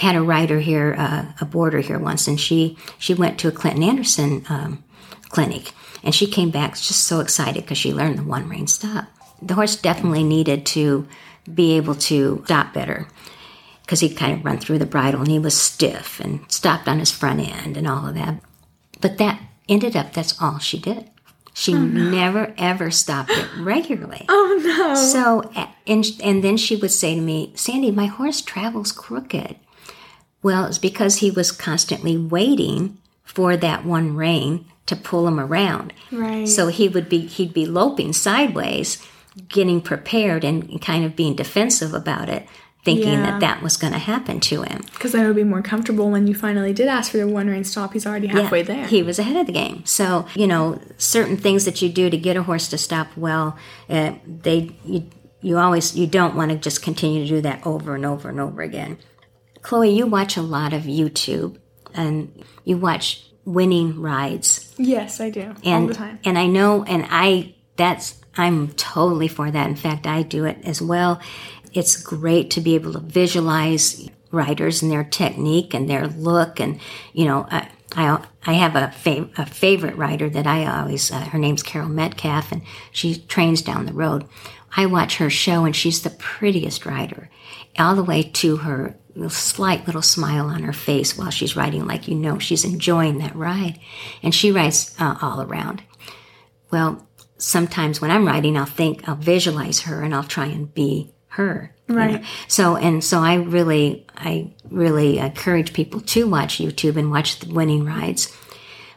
Had 0.00 0.16
a 0.16 0.22
rider 0.22 0.60
here, 0.60 0.94
uh, 0.96 1.26
a 1.40 1.44
boarder 1.44 1.80
here 1.80 1.98
once, 1.98 2.26
and 2.26 2.40
she 2.40 2.78
she 2.98 3.12
went 3.12 3.38
to 3.40 3.48
a 3.48 3.52
Clinton 3.52 3.82
Anderson 3.82 4.46
um, 4.48 4.82
clinic, 5.28 5.72
and 6.02 6.14
she 6.14 6.26
came 6.26 6.50
back 6.50 6.72
just 6.72 7.04
so 7.04 7.20
excited 7.20 7.64
because 7.64 7.76
she 7.76 7.92
learned 7.92 8.16
the 8.16 8.22
one 8.22 8.48
rein 8.48 8.66
stop. 8.66 9.08
The 9.42 9.54
horse 9.54 9.76
definitely 9.76 10.24
needed 10.24 10.64
to 10.66 11.06
be 11.52 11.76
able 11.76 11.94
to 11.96 12.42
stop 12.46 12.72
better 12.72 13.08
because 13.82 14.00
he'd 14.00 14.16
kind 14.16 14.32
of 14.32 14.44
run 14.44 14.58
through 14.58 14.78
the 14.78 14.86
bridle 14.86 15.20
and 15.20 15.30
he 15.30 15.38
was 15.38 15.54
stiff 15.54 16.18
and 16.20 16.40
stopped 16.50 16.88
on 16.88 16.98
his 16.98 17.10
front 17.10 17.40
end 17.40 17.76
and 17.76 17.86
all 17.86 18.06
of 18.06 18.14
that. 18.14 18.40
But 19.00 19.18
that 19.18 19.42
ended 19.68 19.96
up 19.96 20.14
that's 20.14 20.40
all 20.40 20.58
she 20.58 20.78
did. 20.78 21.10
She 21.52 21.74
never 21.74 22.54
ever 22.56 22.90
stopped 22.90 23.32
it 23.32 23.48
regularly. 23.58 24.24
Oh 24.30 24.60
no! 24.64 24.94
So, 24.94 25.50
and, 25.86 26.06
and 26.22 26.42
then 26.42 26.56
she 26.56 26.76
would 26.76 26.90
say 26.90 27.14
to 27.14 27.20
me, 27.20 27.52
Sandi, 27.54 27.90
my 27.90 28.06
horse 28.06 28.40
travels 28.40 28.92
crooked. 28.92 29.56
Well, 30.42 30.64
it's 30.66 30.78
because 30.78 31.16
he 31.18 31.30
was 31.30 31.52
constantly 31.52 32.16
waiting 32.16 32.98
for 33.24 33.56
that 33.56 33.84
one 33.84 34.16
rein 34.16 34.64
to 34.86 34.96
pull 34.96 35.28
him 35.28 35.38
around. 35.38 35.92
Right. 36.10 36.48
So 36.48 36.68
he 36.68 36.88
would 36.88 37.08
be, 37.08 37.26
he'd 37.26 37.52
be 37.54 37.66
loping 37.66 38.12
sideways, 38.12 38.98
getting 39.48 39.80
prepared 39.80 40.42
and 40.44 40.80
kind 40.80 41.04
of 41.04 41.14
being 41.14 41.36
defensive 41.36 41.94
about 41.94 42.28
it, 42.28 42.46
thinking 42.84 43.08
Yeah. 43.12 43.30
that 43.32 43.40
that 43.40 43.62
was 43.62 43.76
going 43.76 43.92
to 43.92 43.98
happen 44.00 44.40
to 44.40 44.62
him. 44.62 44.80
Because 44.92 45.12
then 45.12 45.24
it 45.24 45.26
would 45.28 45.36
be 45.36 45.44
more 45.44 45.62
comfortable 45.62 46.10
when 46.10 46.26
you 46.26 46.34
finally 46.34 46.72
did 46.72 46.88
ask 46.88 47.12
for 47.12 47.18
the 47.18 47.28
one 47.28 47.46
rein 47.46 47.62
stop. 47.62 47.92
He's 47.92 48.06
already 48.06 48.26
halfway 48.28 48.62
there. 48.62 48.86
He 48.86 49.02
was 49.02 49.18
ahead 49.18 49.36
of 49.36 49.46
the 49.46 49.52
game. 49.52 49.84
So, 49.84 50.26
you 50.34 50.46
know, 50.46 50.80
certain 50.96 51.36
things 51.36 51.66
that 51.66 51.82
you 51.82 51.88
do 51.90 52.10
to 52.10 52.16
get 52.16 52.36
a 52.36 52.42
horse 52.42 52.66
to 52.68 52.78
stop 52.78 53.08
well, 53.16 53.56
uh, 53.88 54.14
they, 54.26 54.74
you, 54.84 55.08
you 55.42 55.58
always, 55.58 55.94
you 55.96 56.06
don't 56.06 56.34
want 56.34 56.50
to 56.50 56.56
just 56.56 56.82
continue 56.82 57.22
to 57.22 57.28
do 57.28 57.40
that 57.42 57.64
over 57.66 57.94
and 57.94 58.04
over 58.06 58.28
and 58.30 58.40
over 58.40 58.62
again. 58.62 58.98
Chloe, 59.62 59.90
you 59.90 60.06
watch 60.06 60.36
a 60.36 60.42
lot 60.42 60.72
of 60.72 60.82
YouTube 60.82 61.58
and 61.94 62.44
you 62.64 62.76
watch 62.76 63.24
winning 63.44 64.00
rides 64.00 64.72
yes, 64.78 65.20
I 65.20 65.30
do 65.30 65.54
and 65.64 65.84
all 65.84 65.88
the 65.88 65.94
time. 65.94 66.18
and 66.24 66.38
I 66.38 66.46
know 66.46 66.84
and 66.84 67.06
I 67.10 67.54
that's 67.76 68.20
I'm 68.36 68.68
totally 68.72 69.28
for 69.28 69.50
that. 69.50 69.68
In 69.68 69.76
fact, 69.76 70.06
I 70.06 70.22
do 70.22 70.44
it 70.44 70.58
as 70.64 70.80
well. 70.80 71.20
It's 71.72 72.00
great 72.00 72.50
to 72.52 72.60
be 72.60 72.74
able 72.74 72.92
to 72.92 73.00
visualize 73.00 74.08
riders 74.30 74.82
and 74.82 74.92
their 74.92 75.04
technique 75.04 75.74
and 75.74 75.88
their 75.88 76.06
look 76.06 76.60
and 76.60 76.78
you 77.12 77.24
know 77.24 77.46
I 77.50 77.68
I, 77.96 78.24
I 78.46 78.52
have 78.52 78.76
a, 78.76 78.92
fav- 78.94 79.36
a 79.38 79.46
favorite 79.46 79.96
rider 79.96 80.28
that 80.30 80.46
I 80.46 80.64
always, 80.64 81.10
uh, 81.10 81.20
her 81.20 81.38
name's 81.38 81.62
Carol 81.62 81.88
Metcalf, 81.88 82.52
and 82.52 82.62
she 82.92 83.16
trains 83.16 83.62
down 83.62 83.86
the 83.86 83.92
road. 83.92 84.26
I 84.76 84.86
watch 84.86 85.16
her 85.16 85.30
show, 85.30 85.64
and 85.64 85.74
she's 85.74 86.02
the 86.02 86.10
prettiest 86.10 86.86
rider, 86.86 87.28
all 87.78 87.96
the 87.96 88.04
way 88.04 88.22
to 88.22 88.58
her 88.58 88.96
slight 89.28 89.86
little 89.86 90.02
smile 90.02 90.46
on 90.46 90.62
her 90.62 90.72
face 90.72 91.16
while 91.16 91.30
she's 91.30 91.56
riding, 91.56 91.86
like 91.86 92.08
you 92.08 92.14
know 92.14 92.38
she's 92.38 92.64
enjoying 92.64 93.18
that 93.18 93.36
ride. 93.36 93.78
And 94.22 94.34
she 94.34 94.52
rides 94.52 94.94
uh, 94.98 95.16
all 95.20 95.42
around. 95.42 95.82
Well, 96.70 97.06
sometimes 97.38 98.00
when 98.00 98.10
I'm 98.10 98.26
riding, 98.26 98.56
I'll 98.56 98.66
think, 98.66 99.08
I'll 99.08 99.16
visualize 99.16 99.80
her 99.80 100.02
and 100.02 100.14
I'll 100.14 100.24
try 100.24 100.46
and 100.46 100.72
be 100.72 101.12
her. 101.28 101.74
you 101.88 101.94
know. 101.94 102.00
Right. 102.00 102.24
So, 102.48 102.76
and 102.76 103.02
so 103.02 103.18
I 103.18 103.34
really, 103.34 104.06
I 104.16 104.52
really 104.70 105.18
encourage 105.18 105.72
people 105.72 106.00
to 106.00 106.28
watch 106.28 106.58
YouTube 106.58 106.96
and 106.96 107.10
watch 107.10 107.40
the 107.40 107.52
winning 107.52 107.84
rides. 107.84 108.36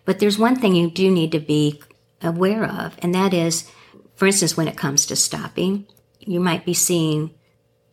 But 0.05 0.19
there's 0.19 0.37
one 0.37 0.55
thing 0.57 0.75
you 0.75 0.89
do 0.91 1.09
need 1.09 1.31
to 1.31 1.39
be 1.39 1.81
aware 2.21 2.65
of, 2.65 2.95
and 2.99 3.15
that 3.15 3.33
is, 3.33 3.69
for 4.15 4.25
instance, 4.25 4.57
when 4.57 4.67
it 4.67 4.77
comes 4.77 5.05
to 5.05 5.15
stopping, 5.15 5.87
you 6.19 6.39
might 6.39 6.65
be 6.65 6.73
seeing 6.73 7.31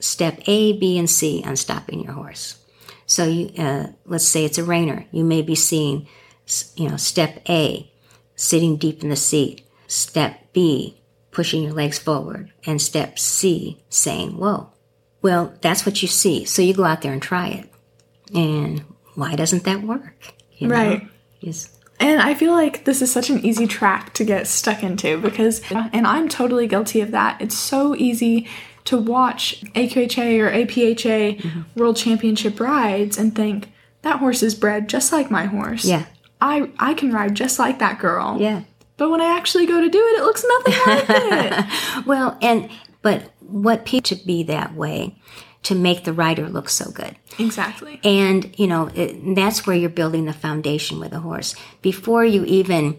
step 0.01 0.41
A, 0.47 0.79
B, 0.79 0.99
and 0.99 1.09
C 1.09 1.43
on 1.47 1.57
stopping 1.57 2.03
your 2.03 2.15
horse. 2.15 2.57
So 3.07 3.25
you, 3.25 3.51
uh, 3.59 3.89
let's 4.05 4.27
say 4.29 4.45
it's 4.45 4.59
a 4.59 4.63
reiner. 4.63 5.07
You 5.11 5.25
may 5.25 5.43
be 5.43 5.55
seeing, 5.55 6.07
you 6.77 6.89
know, 6.89 6.97
step 6.97 7.43
A, 7.49 7.91
sitting 8.37 8.77
deep 8.77 9.03
in 9.03 9.09
the 9.09 9.17
seat. 9.17 9.67
Step 9.87 10.53
B, 10.53 11.01
pushing 11.33 11.65
your 11.65 11.73
legs 11.73 11.99
forward. 11.99 12.53
And 12.67 12.81
step 12.81 13.19
C, 13.19 13.83
saying, 13.89 14.37
whoa. 14.37 14.73
Well, 15.23 15.55
that's 15.61 15.85
what 15.85 16.03
you 16.03 16.09
see. 16.09 16.45
So 16.45 16.63
you 16.63 16.73
go 16.73 16.85
out 16.85 17.03
there 17.03 17.13
and 17.13 17.21
try 17.21 17.49
it. 17.49 17.73
And 18.35 18.85
why 19.15 19.35
doesn't 19.35 19.65
that 19.65 19.83
work? 19.83 20.33
You 20.57 20.69
know? 20.69 20.75
Right. 20.75 21.09
Yes. 21.41 21.77
And 21.99 22.23
I 22.23 22.33
feel 22.35 22.53
like 22.53 22.85
this 22.85 23.03
is 23.03 23.13
such 23.13 23.29
an 23.29 23.45
easy 23.45 23.67
track 23.67 24.15
to 24.15 24.25
get 24.25 24.47
stuck 24.47 24.83
into 24.83 25.21
because, 25.21 25.61
and 25.71 26.07
I'm 26.07 26.31
totally 26.31 26.67
guilty 26.67 27.03
of 27.03 27.11
that. 27.11 27.43
It's 27.43 27.59
so 27.59 27.95
easy 27.95 28.49
to 28.91 28.97
watch 28.99 29.63
AQHA 29.75 30.39
or 30.41 30.51
APHA 30.51 31.41
Mm-hmm. 31.41 31.61
World 31.79 31.97
Championship 31.97 32.61
rides 32.61 33.19
and 33.19 33.35
think 33.35 33.73
that 34.03 34.19
horse 34.19 34.43
is 34.43 34.55
bred 34.55 34.89
just 34.89 35.13
like 35.13 35.31
my 35.31 35.45
horse. 35.47 35.85
Yeah. 35.85 36.05
I 36.41 36.71
I 36.79 36.95
can 36.95 37.13
ride 37.13 37.35
just 37.35 37.59
like 37.59 37.79
that 37.81 37.99
girl. 37.99 38.37
Yeah. 38.41 38.63
But 38.97 39.11
when 39.11 39.21
I 39.21 39.37
actually 39.37 39.67
go 39.67 39.81
to 39.81 39.89
do 39.89 39.99
it, 39.99 40.19
it 40.21 40.25
looks 40.25 40.45
nothing 40.55 40.75
like 40.87 41.05
it. 41.09 41.67
Well, 42.07 42.37
and 42.43 42.69
but 43.03 43.31
what 43.41 43.85
people 43.87 44.09
should 44.09 44.27
be 44.27 44.43
that 44.45 44.75
way. 44.75 45.17
to 45.65 45.75
make 45.75 46.05
the 46.05 46.13
rider 46.15 46.49
look 46.49 46.69
so 46.71 46.91
good. 46.91 47.15
Exactly. 47.39 48.01
And, 48.03 48.59
you 48.59 48.67
know, 48.67 48.89
it, 48.95 49.35
that's 49.35 49.67
where 49.67 49.77
you're 49.77 49.91
building 49.91 50.25
the 50.25 50.33
foundation 50.33 50.99
with 50.99 51.13
a 51.13 51.21
horse. 51.21 51.55
Before 51.83 52.25
you 52.25 52.45
even 52.47 52.99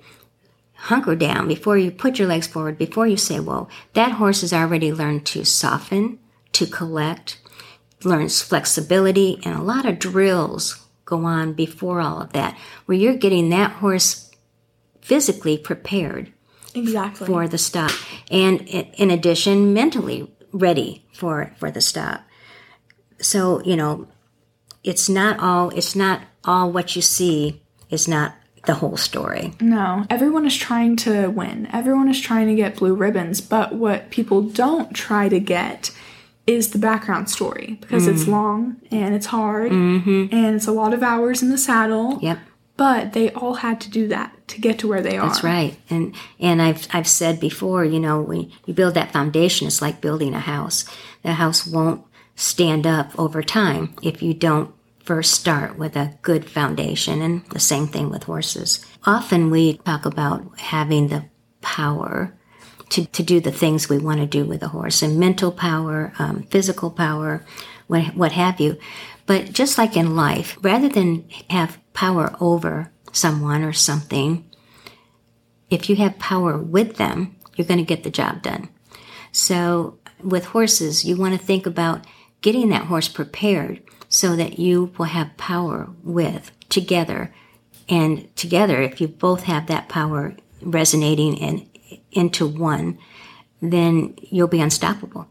hunker 0.82 1.16
down, 1.16 1.48
before 1.48 1.78
you 1.78 1.92
put 1.92 2.18
your 2.18 2.28
legs 2.28 2.48
forward, 2.48 2.78
before 2.78 3.06
you 3.06 3.18
say, 3.18 3.40
whoa, 3.40 3.68
that 3.94 4.14
horse 4.14 4.42
has 4.42 4.52
already 4.52 4.92
learned 4.92 5.26
to 5.28 5.46
soften, 5.46 6.18
to 6.54 6.66
collect, 6.66 7.40
learns 8.04 8.42
flexibility, 8.42 9.40
and 9.46 9.56
a 9.56 9.62
lot 9.62 9.86
of 9.86 10.00
drills 10.00 10.84
go 11.06 11.26
on 11.26 11.54
before 11.54 12.02
all 12.02 12.20
of 12.22 12.34
that, 12.34 12.58
where 12.86 12.98
you're 12.98 13.16
getting 13.16 13.50
that 13.50 13.74
horse 13.74 14.32
physically 15.02 15.58
prepared 15.58 16.34
Exactly. 16.74 17.28
for 17.28 17.48
the 17.48 17.58
stop. 17.58 17.92
And 18.32 18.62
in 18.62 19.12
addition, 19.12 19.74
mentally 19.74 20.34
ready 20.52 21.06
for, 21.14 21.54
for 21.58 21.70
the 21.70 21.82
stop. 21.82 22.22
So, 23.20 23.62
you 23.64 23.76
know, 23.76 24.08
it's 24.84 25.08
not 25.08 25.40
all, 25.40 25.70
it's 25.70 25.96
not 25.96 26.22
all 26.44 26.72
what 26.72 26.96
you 26.96 27.04
see 27.04 27.62
is 27.92 28.08
not 28.08 28.34
the 28.66 28.76
whole 28.76 28.98
story. 28.98 29.54
No, 29.60 30.06
everyone 30.10 30.46
is 30.46 30.56
trying 30.56 30.96
to 30.98 31.28
win. 31.30 31.68
Everyone 31.74 32.10
is 32.10 32.20
trying 32.22 32.48
to 32.48 32.56
get 32.56 32.76
blue 32.76 32.94
ribbons, 32.94 33.42
but 33.42 33.74
what 33.74 34.12
people 34.12 34.42
don't 34.44 34.94
try 34.94 35.30
to 35.30 35.40
get 35.40 35.92
is 36.48 36.72
the 36.72 36.80
background 36.80 37.30
story 37.30 37.78
because 37.82 38.08
it's 38.08 38.24
mm. 38.24 38.30
long 38.30 38.78
and 38.90 39.14
it's 39.14 39.28
hard 39.28 39.72
mm-hmm. 39.72 40.34
and 40.36 40.56
it's 40.56 40.68
a 40.68 40.72
lot 40.72 40.94
of 40.94 41.04
hours 41.04 41.42
in 41.42 41.50
the 41.50 41.58
saddle. 41.58 42.20
Yep. 42.22 42.40
But 42.78 43.14
they 43.14 43.32
all 43.32 43.56
had 43.56 43.80
to 43.82 43.90
do 43.92 44.08
that 44.08 44.48
to 44.48 44.60
get 44.60 44.80
to 44.80 44.88
where 44.88 45.02
they 45.02 45.18
are. 45.18 45.28
That's 45.28 45.44
right. 45.44 45.78
And 45.90 46.16
and 46.40 46.62
I've 46.62 46.88
I've 46.92 47.08
said 47.08 47.40
before, 47.40 47.86
you 47.86 48.00
know, 48.00 48.22
when 48.22 48.52
you 48.66 48.74
build 48.74 48.96
that 48.96 49.12
foundation, 49.12 49.68
it's 49.68 49.82
like 49.82 50.02
building 50.02 50.34
a 50.34 50.40
house. 50.40 50.86
The 51.22 51.34
house 51.34 51.68
won't 51.68 52.04
stand 52.36 52.88
up 52.88 53.18
over 53.20 53.44
time 53.44 53.94
if 54.02 54.24
you 54.24 54.34
don't 54.34 54.74
first 55.12 55.34
start 55.34 55.78
with 55.78 55.98
a 55.98 56.18
good 56.22 56.50
foundation. 56.50 57.22
And 57.22 57.44
the 57.48 57.60
same 57.60 57.86
thing 57.86 58.10
with 58.10 58.24
horses. 58.24 58.86
Often 59.04 59.50
we 59.52 59.76
talk 59.80 60.06
about 60.06 60.58
having 60.58 61.10
the 61.10 61.26
power 61.60 62.34
to, 62.92 63.06
to 63.06 63.22
do 63.22 63.42
the 63.42 63.52
things 63.52 63.90
we 63.90 63.98
want 63.98 64.22
to 64.22 64.26
do 64.26 64.46
with 64.46 64.64
a 64.64 64.70
horse 64.70 65.02
and 65.02 65.20
mental 65.20 65.52
power, 65.52 66.14
um, 66.18 66.44
physical 66.44 66.90
power, 66.90 67.44
what, 67.88 68.16
what 68.16 68.32
have 68.32 68.62
you. 68.62 68.78
But 69.26 69.52
just 69.52 69.78
like 69.78 69.98
in 69.98 70.16
life, 70.16 70.58
rather 70.62 70.88
than 70.88 71.26
have 71.50 71.78
power 71.92 72.34
over 72.40 72.90
someone 73.12 73.64
or 73.64 73.74
something, 73.74 74.50
if 75.70 75.90
you 75.90 75.98
have 75.98 76.20
power 76.20 76.58
with 76.58 76.96
them, 76.96 77.36
you're 77.58 77.68
going 77.68 77.86
to 77.86 77.94
get 77.96 78.06
the 78.06 78.10
job 78.10 78.44
done. 78.44 78.70
So 79.34 80.00
with 80.24 80.46
horses, 80.46 81.04
you 81.04 81.18
want 81.18 81.38
to 81.38 81.46
think 81.46 81.66
about 81.66 82.08
getting 82.40 82.70
that 82.70 82.86
horse 82.86 83.10
prepared 83.10 83.84
so 84.12 84.36
that 84.36 84.60
you 84.60 84.92
will 84.98 85.06
have 85.06 85.38
power 85.38 85.90
with 86.04 86.52
together. 86.70 87.34
And 87.90 88.34
together, 88.36 88.82
if 88.82 89.02
you 89.02 89.08
both 89.08 89.44
have 89.44 89.68
that 89.68 89.90
power 89.90 90.36
resonating 90.62 91.42
and 91.42 91.68
into 92.12 92.46
one, 92.46 93.00
then 93.62 94.16
you'll 94.22 94.48
be 94.48 94.60
unstoppable. 94.60 95.28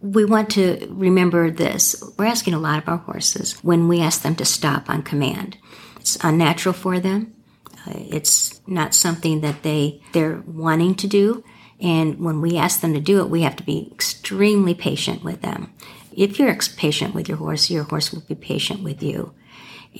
We 0.00 0.24
want 0.26 0.50
to 0.50 0.86
remember 0.90 1.50
this. 1.50 2.02
We're 2.18 2.26
asking 2.26 2.54
a 2.54 2.58
lot 2.58 2.82
of 2.82 2.88
our 2.88 2.98
horses 2.98 3.54
when 3.62 3.88
we 3.88 4.00
ask 4.00 4.22
them 4.22 4.36
to 4.36 4.44
stop 4.44 4.90
on 4.90 5.02
command. 5.02 5.56
It's 5.98 6.18
unnatural 6.22 6.74
for 6.74 7.00
them. 7.00 7.34
Uh, 7.86 7.92
it's 7.94 8.60
not 8.66 8.94
something 8.94 9.40
that 9.40 9.62
they 9.62 10.02
they're 10.12 10.42
wanting 10.46 10.96
to 10.96 11.06
do. 11.06 11.44
And 11.80 12.20
when 12.20 12.40
we 12.40 12.58
ask 12.58 12.80
them 12.80 12.92
to 12.94 13.00
do 13.00 13.20
it, 13.20 13.30
we 13.30 13.42
have 13.42 13.56
to 13.56 13.62
be 13.62 13.88
extremely 13.90 14.74
patient 14.74 15.24
with 15.24 15.40
them. 15.40 15.72
If 16.16 16.38
you're 16.38 16.54
patient 16.76 17.14
with 17.14 17.28
your 17.28 17.38
horse, 17.38 17.70
your 17.70 17.84
horse 17.84 18.12
will 18.12 18.22
be 18.22 18.34
patient 18.34 18.82
with 18.82 19.02
you. 19.02 19.34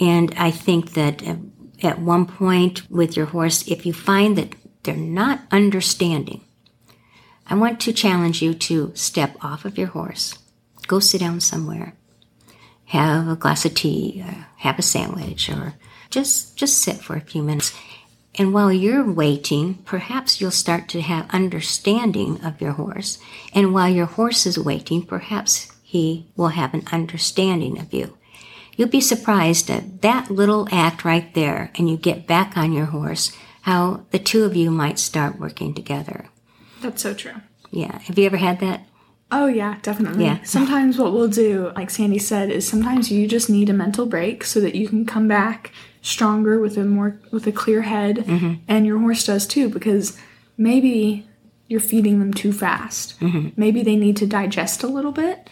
And 0.01 0.35
I 0.37 0.51
think 0.51 0.93
that 0.93 1.27
uh, 1.27 1.37
at 1.83 2.01
one 2.01 2.27
point 2.27 2.89
with 2.91 3.17
your 3.17 3.27
horse, 3.27 3.67
if 3.69 3.85
you 3.85 3.93
find 3.93 4.37
that 4.39 4.55
they're 4.83 4.97
not 4.97 5.41
understanding, 5.51 6.43
I 7.47 7.55
want 7.55 7.81
to 7.81 7.93
challenge 7.93 8.41
you 8.41 8.55
to 8.55 8.93
step 8.95 9.37
off 9.43 9.65
of 9.65 9.77
your 9.77 9.89
horse, 9.89 10.39
go 10.87 11.01
sit 11.01 11.21
down 11.21 11.41
somewhere, 11.41 11.95
have 12.87 13.29
a 13.29 13.37
glass 13.37 13.65
of 13.65 13.75
tea, 13.75 14.23
or 14.25 14.47
have 14.59 14.79
a 14.79 14.83
sandwich, 14.83 15.49
or 15.49 15.75
just 16.11 16.57
just 16.57 16.79
sit 16.79 16.97
for 16.97 17.17
a 17.17 17.21
few 17.21 17.43
minutes. 17.43 17.73
And 18.37 18.55
while 18.55 18.73
you're 18.73 19.05
waiting, 19.05 19.75
perhaps 19.85 20.41
you'll 20.41 20.51
start 20.51 20.89
to 20.89 21.03
have 21.03 21.29
understanding 21.31 22.43
of 22.43 22.61
your 22.61 22.73
horse. 22.73 23.19
And 23.53 23.75
while 23.75 23.91
your 23.91 24.07
horse 24.07 24.47
is 24.47 24.59
waiting, 24.59 25.05
perhaps 25.05 25.72
he 25.93 26.27
will 26.37 26.49
have 26.49 26.73
an 26.73 26.85
understanding 26.91 27.79
of 27.79 27.93
you. 27.93 28.17
You'll 28.77 28.89
be 28.89 29.03
surprised 29.03 29.69
at 29.71 30.01
that 30.01 30.31
little 30.31 30.67
act 30.73 31.05
right 31.05 31.33
there, 31.35 31.71
and 31.75 31.91
you 31.91 31.99
get 31.99 32.27
back 32.27 32.57
on 32.57 32.73
your 32.73 32.87
horse, 32.87 33.31
how 33.63 34.07
the 34.11 34.19
two 34.19 34.45
of 34.45 34.57
you 34.57 34.71
might 34.71 34.99
start 34.99 35.39
working 35.39 35.75
together. 35.75 36.29
That's 36.81 37.03
so 37.03 37.13
true. 37.13 37.35
Yeah. 37.71 37.99
Have 37.99 38.19
you 38.19 38.25
ever 38.25 38.39
had 38.39 38.61
that? 38.61 38.87
Oh 39.31 39.47
yeah, 39.47 39.77
definitely. 39.83 40.25
Yeah. 40.25 40.43
Sometimes 40.45 40.97
what 40.97 41.13
we'll 41.13 41.29
do, 41.29 41.71
like 41.77 41.91
Sandi 41.91 42.19
said, 42.19 42.51
is 42.51 42.67
sometimes 42.67 43.11
you 43.13 43.29
just 43.29 43.51
need 43.51 43.69
a 43.69 43.75
mental 43.75 44.07
break 44.07 44.45
so 44.45 44.61
that 44.61 44.75
you 44.75 44.89
can 44.89 45.05
come 45.05 45.29
back 45.29 45.73
stronger 46.01 46.59
with 46.59 46.79
a 46.79 46.85
more 46.85 47.21
with 47.31 47.47
a 47.47 47.53
clear 47.53 47.83
head, 47.83 48.17
Mm-hmm. 48.17 48.55
and 48.69 48.87
your 48.87 48.99
horse 48.99 49.27
does 49.27 49.47
too 49.47 49.69
because 49.69 50.19
maybe 50.57 51.27
you're 51.69 51.81
feeding 51.81 52.19
them 52.19 52.33
too 52.35 52.53
fast. 52.53 53.19
Mm-hmm. 53.21 53.49
Maybe 53.57 53.83
they 53.83 53.97
need 53.97 54.17
to 54.19 54.27
digest 54.27 54.83
a 54.83 54.87
little 54.87 55.13
bit, 55.13 55.49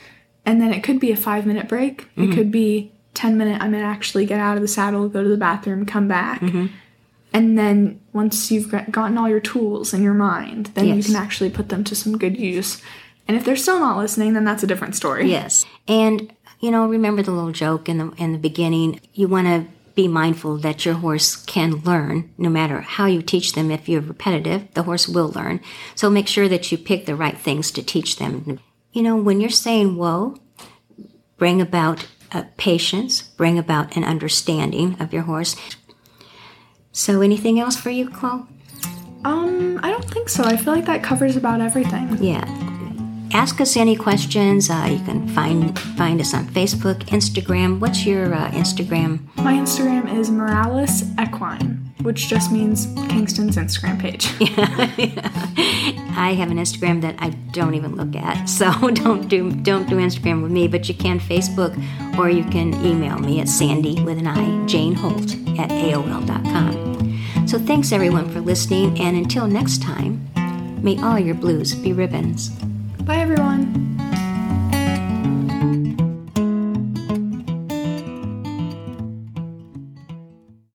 and 0.50 0.60
then 0.60 0.74
it 0.74 0.82
could 0.82 0.98
be 0.98 1.12
a 1.12 1.16
five 1.16 1.46
minute 1.46 1.68
break. 1.68 2.02
Mm-hmm. 2.16 2.24
It 2.24 2.34
could 2.34 2.50
be 2.50 2.90
ten 3.14 3.38
minute. 3.38 3.62
I'm 3.62 3.70
gonna 3.70 3.84
actually 3.84 4.26
get 4.26 4.40
out 4.40 4.56
of 4.56 4.62
the 4.62 4.68
saddle, 4.68 5.08
go 5.08 5.22
to 5.22 5.28
the 5.28 5.36
bathroom, 5.36 5.86
come 5.86 6.08
back. 6.08 6.40
Mm-hmm. 6.40 6.66
And 7.32 7.56
then 7.56 8.00
once 8.12 8.50
you've 8.50 8.68
gotten 8.90 9.16
all 9.16 9.28
your 9.28 9.38
tools 9.38 9.94
in 9.94 10.02
your 10.02 10.14
mind, 10.14 10.66
then 10.74 10.86
you 10.96 11.04
can 11.04 11.14
actually 11.14 11.50
put 11.50 11.68
them 11.68 11.84
to 11.84 11.94
some 11.94 12.18
good 12.18 12.36
use. 12.36 12.82
And 13.28 13.36
if 13.36 13.44
they're 13.44 13.54
still 13.54 13.78
not 13.78 13.96
listening, 13.98 14.32
then 14.32 14.42
that's 14.42 14.64
a 14.64 14.66
different 14.66 14.96
story. 14.96 15.30
Yes. 15.30 15.64
And, 15.86 16.32
you 16.58 16.72
know, 16.72 16.88
remember 16.88 17.22
the 17.22 17.30
little 17.30 17.52
joke 17.52 17.88
in 17.88 17.98
the, 17.98 18.10
in 18.16 18.32
the 18.32 18.38
beginning. 18.38 19.00
You 19.14 19.28
want 19.28 19.46
to 19.46 19.66
be 19.94 20.08
mindful 20.08 20.56
that 20.58 20.84
your 20.84 20.94
horse 20.94 21.36
can 21.36 21.76
learn 21.82 22.32
no 22.36 22.48
matter 22.48 22.80
how 22.80 23.06
you 23.06 23.22
teach 23.22 23.52
them. 23.52 23.70
If 23.70 23.88
you're 23.88 24.00
repetitive, 24.00 24.66
the 24.74 24.82
horse 24.82 25.06
will 25.06 25.28
learn. 25.28 25.60
So 25.94 26.10
make 26.10 26.26
sure 26.26 26.48
that 26.48 26.72
you 26.72 26.78
pick 26.78 27.06
the 27.06 27.14
right 27.14 27.38
things 27.38 27.70
to 27.72 27.82
teach 27.84 28.16
them. 28.16 28.58
You 28.92 29.03
know, 29.03 29.16
when 29.16 29.40
you're 29.40 29.50
saying 29.50 29.96
whoa, 29.96 30.37
bring 31.37 31.61
about 31.61 32.07
uh, 32.33 32.44
patience, 32.57 33.22
bring 33.22 33.59
about 33.59 33.96
an 33.96 34.05
understanding 34.05 34.96
of 35.00 35.12
your 35.12 35.22
horse. 35.22 35.57
So 36.92 37.20
anything 37.20 37.61
else 37.61 37.76
for 37.76 37.90
you, 37.90 38.11
Chloe? 38.11 38.42
Um, 39.24 39.79
I 39.83 39.90
don't 39.90 40.05
think 40.05 40.29
so. 40.29 40.44
I 40.44 40.57
feel 40.57 40.74
like 40.74 40.87
that 40.87 41.03
covers 41.03 41.37
about 41.37 41.61
everything. 41.61 42.16
Yeah. 42.20 42.69
Ask 43.32 43.60
us 43.60 43.76
any 43.76 43.94
questions. 43.94 44.70
Uh, 44.70 44.88
you 44.90 45.04
can 45.04 45.28
find 45.28 45.78
find 45.78 46.20
us 46.20 46.34
on 46.34 46.46
Facebook, 46.46 46.98
Instagram. 47.06 47.78
What's 47.78 48.04
your 48.04 48.34
uh, 48.34 48.50
Instagram? 48.50 49.20
My 49.36 49.52
Instagram 49.54 50.12
is 50.12 50.30
Morales 50.30 51.04
Equine, 51.16 51.94
which 52.02 52.26
just 52.28 52.50
means 52.50 52.86
Kingston's 53.08 53.56
Instagram 53.56 54.00
page. 54.00 54.28
Yeah, 54.40 55.30
I 56.16 56.34
have 56.34 56.50
an 56.50 56.58
Instagram 56.58 57.00
that 57.02 57.14
I 57.18 57.30
don't 57.52 57.74
even 57.74 57.94
look 57.94 58.14
at, 58.16 58.44
so 58.48 58.70
don't 58.90 59.28
do 59.28 59.52
don't 59.52 59.88
do 59.88 59.96
Instagram 59.96 60.42
with 60.42 60.50
me. 60.50 60.66
But 60.66 60.88
you 60.88 60.94
can 60.94 61.20
Facebook, 61.20 61.72
or 62.18 62.28
you 62.30 62.44
can 62.44 62.74
email 62.84 63.18
me 63.18 63.40
at 63.40 63.48
Sandi 63.48 64.02
with 64.02 64.18
an 64.18 64.26
I 64.26 64.66
Jane 64.66 64.94
Holt 64.94 65.34
at 65.58 65.70
AOL.com. 65.70 67.46
So 67.46 67.58
thanks 67.58 67.92
everyone 67.92 68.28
for 68.30 68.40
listening, 68.40 68.98
and 69.00 69.16
until 69.16 69.46
next 69.46 69.82
time, 69.82 70.28
may 70.82 71.00
all 71.00 71.18
your 71.18 71.36
blues 71.36 71.74
be 71.74 71.92
ribbons. 71.92 72.50
Bye, 73.11 73.16
everyone. 73.23 73.89